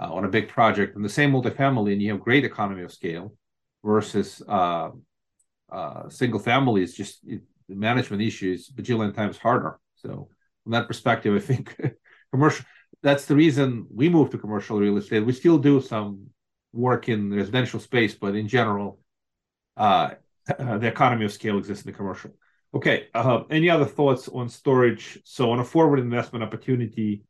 uh, 0.00 0.12
on 0.12 0.24
a 0.24 0.28
big 0.28 0.48
project, 0.48 0.96
and 0.96 1.04
the 1.04 1.08
same 1.08 1.32
multifamily, 1.32 1.92
and 1.92 2.02
you 2.02 2.10
have 2.12 2.20
great 2.20 2.44
economy 2.44 2.82
of 2.82 2.92
scale 2.92 3.34
versus 3.84 4.42
uh, 4.48 4.90
uh 5.70 6.08
single 6.08 6.40
family 6.40 6.82
is 6.82 6.94
just 6.94 7.20
it, 7.26 7.42
the 7.68 7.74
management 7.74 8.22
issue 8.22 8.52
is 8.52 8.70
bajillion 8.70 9.14
times 9.14 9.38
harder. 9.38 9.78
So 9.96 10.28
from 10.62 10.72
that 10.72 10.88
perspective, 10.88 11.34
I 11.34 11.40
think 11.40 11.76
commercial. 12.32 12.64
That's 13.02 13.26
the 13.26 13.36
reason 13.36 13.86
we 13.94 14.08
moved 14.08 14.32
to 14.32 14.38
commercial 14.38 14.80
real 14.80 14.96
estate. 14.96 15.24
We 15.24 15.32
still 15.32 15.58
do 15.58 15.80
some 15.80 16.30
work 16.78 17.08
in 17.08 17.34
residential 17.34 17.80
space, 17.80 18.14
but 18.14 18.34
in 18.34 18.48
general, 18.48 19.00
uh, 19.76 20.10
the 20.46 20.86
economy 20.86 21.24
of 21.24 21.32
scale 21.32 21.58
exists 21.58 21.84
in 21.84 21.92
the 21.92 21.96
commercial. 21.96 22.30
Okay. 22.74 23.08
Uh, 23.14 23.42
any 23.50 23.68
other 23.70 23.84
thoughts 23.84 24.28
on 24.28 24.48
storage? 24.48 25.18
So 25.24 25.50
on 25.50 25.58
a 25.58 25.64
forward 25.64 25.98
investment 25.98 26.44
opportunity, 26.44 27.22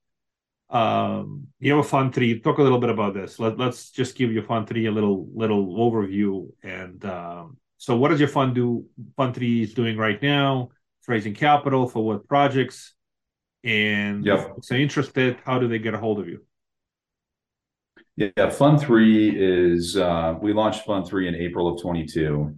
um, 0.71 1.47
you 1.61 1.73
have 1.73 1.85
a 1.85 1.89
fund 1.89 2.15
three. 2.15 2.41
Talk 2.41 2.59
a 2.59 2.63
little 2.63 2.79
bit 2.79 2.91
about 2.91 3.15
this. 3.15 3.39
Let, 3.39 3.59
us 3.61 3.91
just 3.91 4.17
give 4.17 4.33
your 4.33 4.43
fund 4.43 4.69
three 4.69 4.87
a 4.87 4.91
little 4.91 5.29
little 5.35 5.77
overview. 5.77 6.51
And 6.63 7.03
um, 7.05 7.57
so, 7.79 7.97
what 7.97 8.09
does 8.09 8.21
your 8.21 8.29
fund 8.29 8.55
do? 8.55 8.85
Fund 9.17 9.35
three 9.35 9.63
is 9.63 9.73
doing 9.73 9.97
right 9.97 10.21
now. 10.21 10.71
It's 11.01 11.09
raising 11.09 11.35
capital 11.35 11.89
for 11.89 12.05
what 12.05 12.29
projects? 12.29 12.95
And 13.65 14.25
yep. 14.25 14.55
if 14.59 14.67
they're 14.67 14.81
interested, 14.81 15.39
how 15.45 15.59
do 15.59 15.69
they 15.69 15.79
get 15.79 15.95
a 15.95 15.99
hold 15.99 16.21
of 16.21 16.29
you? 16.29 16.43
Yeah, 18.19 18.51
Fund 18.51 18.81
Three 18.81 19.31
is 19.31 19.97
uh, 19.97 20.35
we 20.43 20.53
launched 20.53 20.85
Fund 20.85 21.07
Three 21.07 21.29
in 21.29 21.37
April 21.37 21.73
of 21.73 21.81
22, 21.81 22.53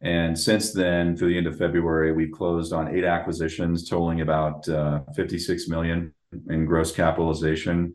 and 0.00 0.38
since 0.38 0.72
then, 0.72 1.18
through 1.18 1.28
the 1.28 1.36
end 1.36 1.46
of 1.46 1.58
February, 1.58 2.12
we've 2.12 2.32
closed 2.32 2.72
on 2.72 2.96
eight 2.96 3.04
acquisitions 3.04 3.86
totaling 3.86 4.22
about 4.22 4.66
uh, 4.70 5.00
56 5.14 5.68
million 5.68 6.14
in 6.48 6.64
gross 6.64 6.92
capitalization. 6.92 7.92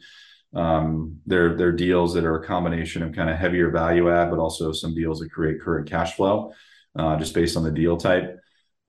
Um, 0.54 1.20
they're 1.26 1.58
they're 1.58 1.72
deals 1.72 2.14
that 2.14 2.24
are 2.24 2.36
a 2.36 2.46
combination 2.46 3.02
of 3.02 3.16
kind 3.16 3.32
of 3.32 3.38
heavier 3.38 3.72
value 3.72 4.12
add, 4.12 4.30
but 4.30 4.38
also 4.38 4.72
some 4.72 4.94
deals 4.94 5.20
that 5.20 5.32
create 5.32 5.60
current 5.60 5.90
cash 5.90 6.14
flow, 6.14 6.54
uh, 7.00 7.18
just 7.18 7.34
based 7.34 7.58
on 7.58 7.64
the 7.64 7.72
deal 7.72 7.98
type. 7.98 8.40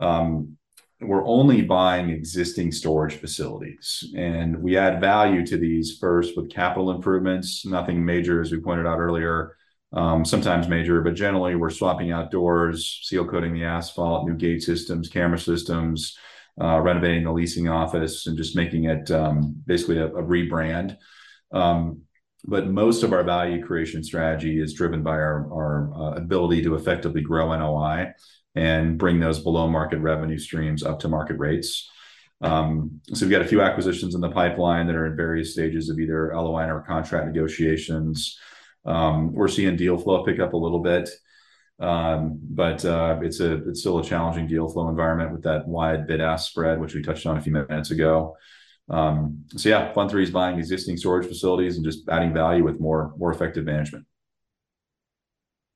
Um, 0.01 0.59
we're 1.00 1.26
only 1.26 1.62
buying 1.62 2.11
existing 2.11 2.72
storage 2.72 3.14
facilities. 3.14 4.04
And 4.16 4.61
we 4.61 4.76
add 4.76 5.00
value 5.00 5.46
to 5.46 5.56
these 5.56 5.96
first 5.98 6.37
with 6.37 6.50
capital 6.50 6.90
improvements 6.90 7.64
nothing 7.64 8.04
major 8.04 8.40
as 8.40 8.50
we 8.50 8.61
pointed 8.61 8.87
out 8.87 8.98
earlier 8.98 9.56
um, 9.92 10.24
sometimes 10.24 10.68
major 10.68 11.00
but 11.00 11.14
generally 11.14 11.54
we're 11.54 11.70
swapping 11.70 12.12
out 12.12 12.30
doors 12.30 13.00
seal 13.04 13.24
coating 13.24 13.54
the 13.54 13.64
asphalt 13.64 14.28
new 14.28 14.34
gate 14.34 14.62
systems 14.62 15.08
camera 15.08 15.38
systems 15.38 16.18
uh, 16.61 16.80
renovating 16.80 17.24
the 17.24 17.32
leasing 17.32 17.68
office 17.68 18.26
and 18.26 18.37
just 18.37 18.56
making 18.56 18.84
it 18.84 19.11
um, 19.11 19.54
basically 19.66 19.98
a, 19.98 20.08
rebrand. 20.08 20.96
Um, 21.52 22.02
but 22.44 22.68
most 22.68 23.02
of 23.02 23.12
our 23.12 23.22
value 23.22 23.64
creation 23.64 24.02
strategy 24.02 24.61
is 24.61 24.74
driven 24.74 25.02
by 25.02 25.12
our, 25.12 25.52
our 25.52 25.92
uh, 25.94 26.16
ability 26.16 26.62
to 26.62 26.74
effectively 26.74 27.20
grow 27.20 27.56
NOI 27.56 28.12
and 28.59 28.99
bring 28.99 29.21
those 29.21 29.38
below 29.38 29.68
market 29.68 29.99
revenue 29.99 30.38
streams 30.38 30.83
up 30.83 30.99
to 30.99 31.09
market 31.09 31.38
rates. 31.38 31.88
Um, 32.40 33.01
so 33.14 33.25
we've 33.25 33.31
got 33.31 33.42
a 33.42 33.49
few 33.49 33.62
acquisitions 33.62 34.16
in 34.16 34.21
the 34.21 34.31
pipeline 34.31 34.88
that 34.88 34.97
are 34.97 35.07
in 35.07 35.16
various 35.16 35.53
stages 35.53 35.88
of 35.88 36.01
either 36.01 36.33
LOI 36.35 36.66
or 36.66 36.81
contract 36.81 37.27
negotiations. 37.27 38.37
Um, 38.85 39.33
we're 39.33 39.49
seeing 39.49 39.77
deal 39.77 39.97
flow 39.97 40.25
pick 40.25 40.40
up 40.40 40.55
a 40.55 40.57
little 40.57 40.81
bit, 40.81 41.09
um, 41.79 42.40
but 42.42 42.85
uh, 42.85 43.21
it's 43.23 43.38
a 43.38 43.68
it's 43.68 43.81
still 43.81 43.99
a 43.99 44.05
challenging 44.05 44.49
deal 44.49 44.68
flow 44.68 44.88
environment 44.88 45.33
with 45.33 45.42
that 45.42 45.66
wide 45.68 46.07
bid 46.09 46.21
ask 46.21 46.51
spread, 46.51 46.81
which 46.81 46.94
we 46.94 47.03
touched 47.03 47.27
on 47.27 47.37
a 47.37 47.40
few 47.40 47.53
minutes 47.53 47.92
ago. 47.92 48.37
Um, 48.88 49.44
so 49.57 49.68
yeah, 49.68 49.92
Fund 49.92 50.11
Three 50.11 50.25
is 50.25 50.31
buying 50.31 50.59
existing 50.59 50.97
storage 50.97 51.29
facilities 51.29 51.77
and 51.77 51.85
just 51.85 52.09
adding 52.09 52.33
value 52.35 52.64
with 52.64 52.81
more 52.81 53.12
more 53.18 53.33
effective 53.33 53.64
management. 53.64 54.07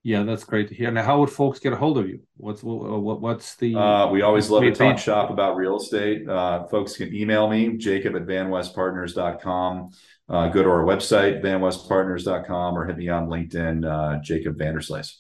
Yeah, 0.05 0.25
that's 0.25 0.43
great 0.43 0.69
to 0.69 0.75
hear. 0.75 0.91
Now, 0.91 1.05
how 1.05 1.21
would 1.21 1.31
folks 1.31 1.61
get 1.61 1.73
a 1.73 1.77
hold 1.77 1.97
of 1.97 2.09
you? 2.09 2.21
What's 2.37 2.63
what, 2.65 3.21
what's 3.21 3.55
the? 3.55 3.77
Uh, 3.77 4.11
we 4.11 4.23
always 4.23 4.51
love 4.51 4.63
to 4.63 4.73
talk 4.73 4.99
shop 4.99 5.31
about 5.31 5.57
real 5.57 5.77
estate. 5.77 6.29
Uh, 6.29 6.67
folks 6.67 6.97
can 6.97 7.15
email 7.15 7.49
me, 7.49 7.77
Jacob 7.77 8.17
at 8.17 8.27
vanwestpartners.com. 8.27 9.91
Uh, 10.29 10.49
go 10.49 10.63
to 10.63 10.69
our 10.69 10.85
website, 10.85 11.41
vanwestpartners.com, 11.43 12.77
or 12.77 12.87
hit 12.87 12.97
me 12.97 13.09
on 13.11 13.29
LinkedIn, 13.29 13.87
uh, 13.87 14.21
Jacob 14.23 14.59
Vanderslice. 14.59 15.19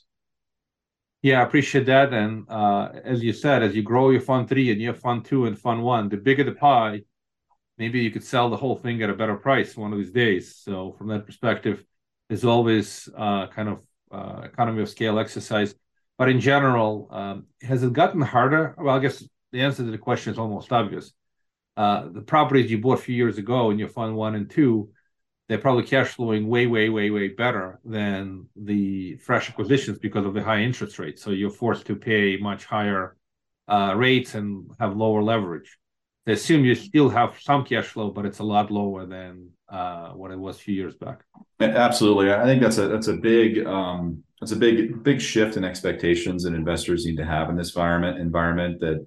Yeah, 1.22 1.40
I 1.40 1.44
appreciate 1.44 1.86
that. 1.86 2.12
And 2.12 2.44
uh, 2.48 2.88
as 3.04 3.22
you 3.22 3.32
said, 3.32 3.62
as 3.62 3.76
you 3.76 3.82
grow 3.82 4.10
your 4.10 4.20
fund 4.20 4.48
three 4.48 4.72
and 4.72 4.80
you 4.80 4.88
have 4.88 4.98
fund 4.98 5.24
two 5.24 5.46
and 5.46 5.56
fund 5.56 5.84
one, 5.84 6.08
the 6.08 6.16
bigger 6.16 6.42
the 6.42 6.52
pie, 6.52 7.02
maybe 7.78 8.00
you 8.00 8.10
could 8.10 8.24
sell 8.24 8.50
the 8.50 8.56
whole 8.56 8.74
thing 8.74 9.00
at 9.02 9.10
a 9.10 9.14
better 9.14 9.36
price 9.36 9.76
one 9.76 9.92
of 9.92 9.98
these 9.98 10.10
days. 10.10 10.56
So 10.56 10.92
from 10.98 11.06
that 11.08 11.24
perspective, 11.24 11.84
there's 12.28 12.44
always 12.44 13.08
uh, 13.16 13.46
kind 13.46 13.68
of 13.68 13.80
uh, 14.12 14.42
economy 14.44 14.82
of 14.82 14.88
scale 14.88 15.18
exercise. 15.18 15.74
But 16.18 16.28
in 16.28 16.40
general, 16.40 17.08
um, 17.10 17.46
has 17.62 17.82
it 17.82 17.92
gotten 17.92 18.20
harder? 18.20 18.74
Well, 18.78 18.94
I 18.94 19.00
guess 19.00 19.24
the 19.52 19.62
answer 19.62 19.84
to 19.84 19.90
the 19.90 19.98
question 19.98 20.32
is 20.32 20.38
almost 20.38 20.72
obvious. 20.72 21.12
Uh, 21.76 22.08
the 22.12 22.20
properties 22.20 22.70
you 22.70 22.78
bought 22.78 22.98
a 22.98 23.02
few 23.02 23.14
years 23.14 23.38
ago 23.38 23.70
in 23.70 23.78
your 23.78 23.88
fund 23.88 24.14
one 24.14 24.34
and 24.34 24.50
two, 24.50 24.90
they're 25.48 25.58
probably 25.58 25.84
cash 25.84 26.08
flowing 26.08 26.46
way, 26.46 26.66
way, 26.66 26.88
way, 26.88 27.10
way 27.10 27.28
better 27.28 27.80
than 27.84 28.46
the 28.56 29.16
fresh 29.16 29.48
acquisitions 29.50 29.98
because 29.98 30.24
of 30.24 30.34
the 30.34 30.42
high 30.42 30.60
interest 30.60 30.98
rates. 30.98 31.22
So 31.22 31.30
you're 31.30 31.50
forced 31.50 31.86
to 31.86 31.96
pay 31.96 32.36
much 32.36 32.64
higher 32.64 33.16
uh, 33.68 33.94
rates 33.96 34.34
and 34.34 34.70
have 34.78 34.96
lower 34.96 35.22
leverage. 35.22 35.78
They 36.24 36.34
assume 36.34 36.64
you 36.64 36.74
still 36.74 37.08
have 37.08 37.40
some 37.40 37.64
cash 37.64 37.86
flow, 37.86 38.10
but 38.10 38.26
it's 38.26 38.38
a 38.38 38.44
lot 38.44 38.70
lower 38.70 39.06
than 39.06 39.50
uh, 39.72 40.10
what 40.10 40.30
it 40.30 40.38
was 40.38 40.56
a 40.56 40.60
few 40.60 40.74
years 40.74 40.94
back. 40.94 41.22
Absolutely, 41.60 42.32
I 42.32 42.44
think 42.44 42.62
that's 42.62 42.78
a 42.78 42.88
that's 42.88 43.08
a 43.08 43.14
big 43.14 43.66
um, 43.66 44.22
that's 44.40 44.52
a 44.52 44.56
big 44.56 45.02
big 45.02 45.20
shift 45.20 45.56
in 45.56 45.64
expectations 45.64 46.44
that 46.44 46.54
investors 46.54 47.06
need 47.06 47.16
to 47.16 47.24
have 47.24 47.48
in 47.48 47.56
this 47.56 47.70
environment. 47.70 48.18
Environment 48.18 48.78
that 48.80 49.06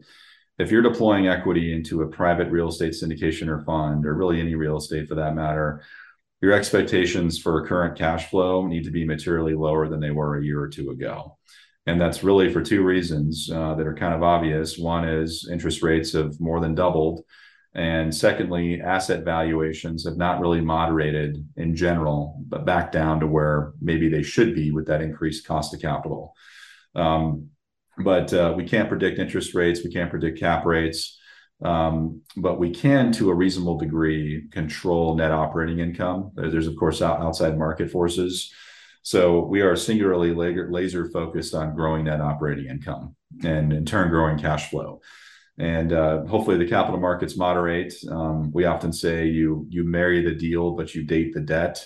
if 0.57 0.71
you're 0.71 0.81
deploying 0.81 1.27
equity 1.27 1.73
into 1.73 2.01
a 2.01 2.07
private 2.07 2.49
real 2.49 2.69
estate 2.69 2.93
syndication 2.93 3.47
or 3.47 3.63
fund, 3.63 4.05
or 4.05 4.15
really 4.15 4.39
any 4.39 4.55
real 4.55 4.77
estate 4.77 5.07
for 5.07 5.15
that 5.15 5.35
matter, 5.35 5.83
your 6.41 6.53
expectations 6.53 7.37
for 7.37 7.67
current 7.67 7.97
cash 7.97 8.29
flow 8.29 8.65
need 8.65 8.85
to 8.85 8.91
be 8.91 9.05
materially 9.05 9.53
lower 9.53 9.87
than 9.87 9.99
they 9.99 10.11
were 10.11 10.37
a 10.37 10.43
year 10.43 10.61
or 10.61 10.69
two 10.69 10.89
ago. 10.91 11.37
And 11.87 12.01
that's 12.01 12.23
really 12.23 12.51
for 12.51 12.61
two 12.61 12.83
reasons 12.83 13.49
uh, 13.53 13.75
that 13.75 13.85
are 13.85 13.93
kind 13.93 14.13
of 14.13 14.23
obvious. 14.23 14.77
One 14.77 15.07
is 15.07 15.47
interest 15.51 15.83
rates 15.83 16.13
have 16.13 16.39
more 16.39 16.59
than 16.59 16.73
doubled. 16.73 17.23
And 17.75 18.15
secondly, 18.15 18.81
asset 18.81 19.25
valuations 19.25 20.05
have 20.05 20.17
not 20.17 20.39
really 20.39 20.61
moderated 20.61 21.45
in 21.57 21.75
general, 21.75 22.41
but 22.47 22.65
back 22.65 22.91
down 22.91 23.19
to 23.19 23.27
where 23.27 23.73
maybe 23.81 24.07
they 24.07 24.23
should 24.23 24.55
be 24.55 24.71
with 24.71 24.87
that 24.87 25.01
increased 25.01 25.45
cost 25.45 25.73
of 25.73 25.81
capital. 25.81 26.33
Um, 26.95 27.49
but 27.97 28.33
uh, 28.33 28.53
we 28.55 28.65
can't 28.65 28.89
predict 28.89 29.19
interest 29.19 29.53
rates, 29.53 29.83
we 29.83 29.91
can't 29.91 30.09
predict 30.09 30.39
cap 30.39 30.65
rates, 30.65 31.19
um, 31.63 32.21
but 32.37 32.59
we 32.59 32.69
can, 32.69 33.11
to 33.13 33.29
a 33.29 33.35
reasonable 33.35 33.77
degree, 33.77 34.47
control 34.51 35.15
net 35.15 35.31
operating 35.31 35.79
income. 35.79 36.31
There's, 36.35 36.67
of 36.67 36.77
course, 36.77 37.01
outside 37.01 37.57
market 37.57 37.91
forces 37.91 38.53
so 39.05 39.41
we 39.41 39.61
are 39.61 39.75
singularly 39.75 40.33
laser 40.33 41.07
focused 41.11 41.53
on 41.53 41.75
growing 41.75 42.05
net 42.05 42.21
operating 42.21 42.65
income 42.65 43.15
and 43.43 43.71
in 43.71 43.85
turn 43.85 44.09
growing 44.09 44.39
cash 44.39 44.71
flow. 44.71 44.99
And 45.57 45.93
uh, 45.93 46.25
hopefully 46.25 46.57
the 46.57 46.67
capital 46.67 46.99
markets 46.99 47.37
moderate. 47.37 47.93
Um, 48.09 48.51
we 48.51 48.65
often 48.65 48.91
say 48.91 49.27
you 49.27 49.65
you 49.69 49.83
marry 49.83 50.21
the 50.23 50.35
deal, 50.35 50.71
but 50.71 50.93
you 50.93 51.03
date 51.03 51.33
the 51.33 51.41
debt. 51.41 51.85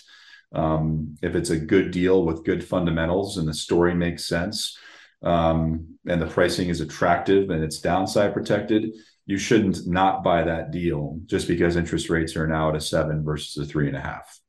Um, 0.52 1.16
if 1.22 1.36
it's 1.36 1.52
a 1.52 1.58
good 1.60 1.92
deal 1.92 2.26
with 2.26 2.44
good 2.44 2.64
fundamentals 2.64 3.38
and 3.38 3.48
the 3.48 3.54
story 3.54 3.94
makes 3.94 4.28
sense, 4.28 4.76
um, 5.22 5.98
and 6.08 6.20
the 6.22 6.26
pricing 6.26 6.70
is 6.70 6.82
attractive 6.82 7.52
and 7.52 7.64
it's 7.64 7.80
downside 7.80 8.34
protected, 8.34 8.92
you 9.28 9.38
shouldn't 9.38 9.86
not 9.86 10.24
buy 10.24 10.44
that 10.44 10.72
deal 10.72 11.20
just 11.28 11.48
because 11.48 11.76
interest 11.76 12.10
rates 12.10 12.36
are 12.36 12.48
now 12.48 12.70
at 12.70 12.76
a 12.76 12.82
seven 12.82 13.24
versus 13.24 13.56
a 13.64 13.66
three 13.70 13.88
and 13.88 13.98
a 13.98 14.02
half. 14.02 14.40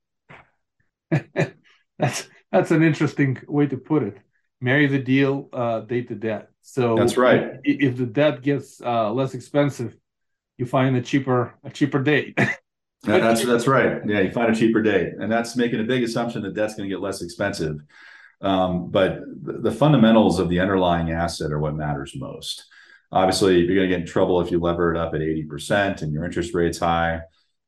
That's 1.98 2.28
that's 2.50 2.70
an 2.70 2.82
interesting 2.82 3.38
way 3.46 3.66
to 3.66 3.76
put 3.76 4.02
it. 4.02 4.16
Marry 4.60 4.86
the 4.86 4.98
deal, 4.98 5.48
uh, 5.52 5.80
date 5.80 6.08
the 6.08 6.14
debt. 6.14 6.49
So 6.62 6.96
that's 6.96 7.16
right. 7.16 7.52
If, 7.64 7.80
if 7.80 7.96
the 7.96 8.06
debt 8.06 8.42
gets 8.42 8.80
uh, 8.80 9.12
less 9.12 9.34
expensive, 9.34 9.96
you 10.58 10.66
find 10.66 10.96
a 10.96 11.02
cheaper 11.02 11.54
a 11.64 11.70
cheaper 11.70 12.02
date. 12.02 12.38
that's 13.02 13.44
that's 13.44 13.66
right. 13.66 14.00
Yeah, 14.06 14.20
you 14.20 14.30
find 14.30 14.54
a 14.54 14.58
cheaper 14.58 14.82
date, 14.82 15.14
and 15.18 15.30
that's 15.30 15.56
making 15.56 15.80
a 15.80 15.84
big 15.84 16.02
assumption 16.02 16.42
that 16.42 16.54
debt's 16.54 16.74
going 16.74 16.88
to 16.88 16.94
get 16.94 17.02
less 17.02 17.22
expensive. 17.22 17.80
Um, 18.42 18.90
but 18.90 19.20
the 19.42 19.70
fundamentals 19.70 20.38
of 20.38 20.48
the 20.48 20.60
underlying 20.60 21.10
asset 21.10 21.52
are 21.52 21.58
what 21.58 21.74
matters 21.74 22.14
most. 22.16 22.64
Obviously, 23.12 23.58
you're 23.58 23.74
going 23.74 23.88
to 23.88 23.94
get 23.94 24.00
in 24.00 24.06
trouble 24.06 24.40
if 24.40 24.50
you 24.50 24.60
lever 24.60 24.94
it 24.94 24.98
up 24.98 25.14
at 25.14 25.20
80% 25.20 26.02
and 26.02 26.12
your 26.12 26.24
interest 26.24 26.54
rate's 26.54 26.78
high. 26.78 27.20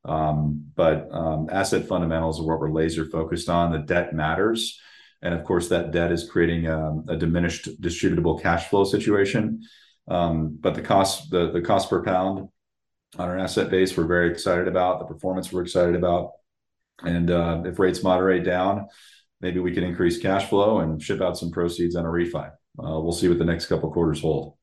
Um, 0.04 0.66
but 0.74 1.08
um, 1.12 1.48
asset 1.50 1.86
fundamentals 1.86 2.40
are 2.40 2.44
what 2.44 2.60
we're 2.60 2.72
laser 2.72 3.04
focused 3.04 3.48
on. 3.48 3.72
The 3.72 3.78
debt 3.80 4.14
matters. 4.14 4.80
And 5.22 5.34
of 5.34 5.44
course, 5.44 5.68
that 5.68 5.92
debt 5.92 6.10
is 6.10 6.28
creating 6.28 6.66
a, 6.66 6.88
um, 6.88 7.04
a 7.08 7.16
diminished 7.16 7.80
distributable 7.80 8.42
cash 8.42 8.68
flow 8.68 8.84
situation. 8.84 9.62
Um, 10.08 10.58
but 10.60 10.74
the 10.74 10.82
cost, 10.82 11.30
the, 11.30 11.50
the 11.52 11.62
cost 11.62 11.88
per 11.88 12.02
pound 12.02 12.48
on 13.18 13.28
our 13.28 13.38
asset 13.38 13.70
base, 13.70 13.96
we're 13.96 14.06
very 14.06 14.30
excited 14.30 14.66
about. 14.66 14.98
The 14.98 15.04
performance 15.04 15.52
we're 15.52 15.62
excited 15.62 15.94
about. 15.94 16.32
And 17.02 17.30
uh, 17.30 17.62
if 17.64 17.78
rates 17.78 18.02
moderate 18.02 18.44
down, 18.44 18.88
maybe 19.40 19.60
we 19.60 19.72
can 19.72 19.84
increase 19.84 20.18
cash 20.18 20.48
flow 20.48 20.80
and 20.80 21.00
ship 21.00 21.20
out 21.20 21.38
some 21.38 21.50
proceeds 21.50 21.94
on 21.94 22.04
a 22.04 22.08
refi. 22.08 22.50
Uh, 22.78 23.00
we'll 23.00 23.12
see 23.12 23.28
what 23.28 23.38
the 23.38 23.44
next 23.44 23.66
couple 23.66 23.92
quarters 23.92 24.20
hold. 24.20 24.56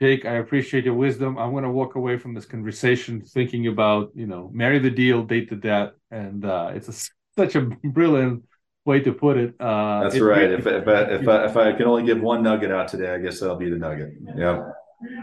Jake, 0.00 0.24
I 0.24 0.34
appreciate 0.34 0.84
your 0.84 0.94
wisdom. 0.94 1.38
I'm 1.38 1.52
going 1.52 1.62
to 1.62 1.70
walk 1.70 1.94
away 1.94 2.18
from 2.18 2.34
this 2.34 2.44
conversation 2.44 3.20
thinking 3.20 3.68
about, 3.68 4.10
you 4.14 4.26
know, 4.26 4.50
marry 4.52 4.80
the 4.80 4.90
deal, 4.90 5.22
date 5.22 5.48
the 5.48 5.54
debt, 5.54 5.92
and 6.10 6.44
uh, 6.44 6.72
it's 6.74 6.88
a, 6.88 7.10
such 7.38 7.54
a 7.54 7.60
brilliant 7.60 8.42
way 8.84 9.00
to 9.00 9.12
put 9.12 9.36
it. 9.36 9.54
Uh, 9.60 10.04
That's 10.04 10.16
it, 10.16 10.22
right. 10.22 10.50
It, 10.50 10.60
if, 10.60 10.66
if, 10.66 10.88
I, 10.88 11.00
if, 11.02 11.28
I, 11.28 11.44
if 11.46 11.56
I 11.56 11.72
can 11.72 11.86
only 11.86 12.04
give 12.04 12.20
one 12.20 12.42
nugget 12.42 12.70
out 12.70 12.88
today, 12.88 13.14
I 13.14 13.18
guess 13.18 13.40
that'll 13.40 13.56
be 13.56 13.70
the 13.70 13.76
nugget. 13.76 14.14
Yeah. 14.36 14.70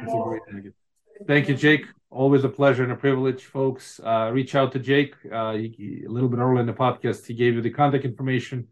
That's 0.01 0.13
a 0.13 0.23
great 0.23 0.41
nugget. 0.51 0.73
Thank 1.27 1.49
you, 1.49 1.55
Jake. 1.55 1.85
Always 2.09 2.43
a 2.43 2.49
pleasure 2.49 2.83
and 2.83 2.91
a 2.91 2.95
privilege, 2.95 3.45
folks. 3.45 3.99
Uh, 4.03 4.31
reach 4.33 4.55
out 4.55 4.71
to 4.71 4.79
Jake. 4.79 5.15
Uh, 5.31 5.53
he, 5.53 6.03
a 6.07 6.09
little 6.09 6.29
bit 6.29 6.39
earlier 6.39 6.61
in 6.61 6.65
the 6.65 6.73
podcast, 6.73 7.25
he 7.25 7.33
gave 7.33 7.55
you 7.55 7.61
the 7.61 7.69
contact 7.69 8.05
information. 8.05 8.67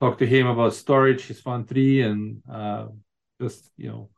Talk 0.00 0.18
to 0.18 0.26
him 0.26 0.46
about 0.46 0.74
storage, 0.74 1.26
his 1.26 1.40
fund 1.40 1.66
three, 1.68 2.02
and 2.02 2.42
uh, 2.50 2.88
just 3.40 3.70
you 3.78 3.88
know 3.88 4.10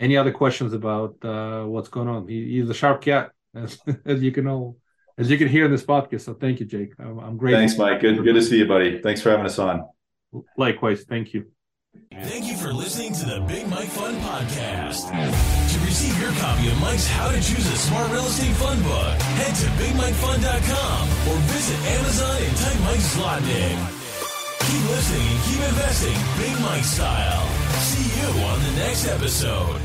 any 0.00 0.16
other 0.16 0.32
questions 0.32 0.72
about 0.72 1.16
uh, 1.24 1.64
what's 1.64 1.88
going 1.88 2.08
on? 2.08 2.26
He, 2.28 2.58
he's 2.58 2.68
a 2.68 2.74
sharp 2.74 3.00
cat, 3.02 3.30
as, 3.54 3.78
as 4.04 4.22
you 4.22 4.32
can 4.32 4.44
know, 4.44 4.76
as 5.20 5.30
you 5.30 5.38
can 5.38 5.48
hear 5.48 5.66
in 5.66 5.70
this 5.70 5.84
podcast. 5.84 6.22
So 6.22 6.34
thank 6.34 6.60
you, 6.60 6.66
Jake. 6.66 6.94
I'm, 6.98 7.18
I'm 7.18 7.36
grateful. 7.36 7.60
Thanks, 7.60 7.78
Mike. 7.78 8.00
Good, 8.00 8.24
good 8.24 8.34
to 8.34 8.42
see 8.42 8.58
you, 8.58 8.66
buddy. 8.66 9.00
Thanks 9.00 9.20
for 9.20 9.30
having 9.30 9.46
us 9.46 9.58
on. 9.58 9.86
Likewise. 10.56 11.04
Thank 11.04 11.34
you. 11.34 11.46
Thank 12.12 12.46
you 12.46 12.56
for 12.56 12.72
listening 12.72 13.12
to 13.14 13.24
the 13.26 13.40
Big 13.46 13.68
Mike 13.68 13.88
Fund 13.88 14.16
Podcast. 14.22 15.10
To 15.10 15.78
receive 15.84 16.18
your 16.20 16.30
copy 16.32 16.68
of 16.70 16.80
Mike's 16.80 17.06
How 17.06 17.30
to 17.30 17.36
Choose 17.36 17.66
a 17.66 17.76
Smart 17.76 18.10
Real 18.12 18.24
Estate 18.26 18.54
Fund 18.56 18.82
book, 18.82 19.14
head 19.42 19.54
to 19.54 19.66
BigMikeFund.com 19.78 21.02
or 21.28 21.36
visit 21.50 21.78
Amazon 21.98 22.36
and 22.42 22.56
type 22.56 22.80
Mike's 22.86 23.14
Zlotnik. 23.14 23.78
Keep 24.70 24.88
listening 24.90 25.26
and 25.26 25.42
keep 25.50 25.62
investing 25.68 26.18
Big 26.38 26.60
Mike 26.62 26.84
style. 26.84 27.46
See 27.80 28.20
you 28.20 28.28
on 28.44 28.62
the 28.62 28.72
next 28.78 29.08
episode. 29.08 29.80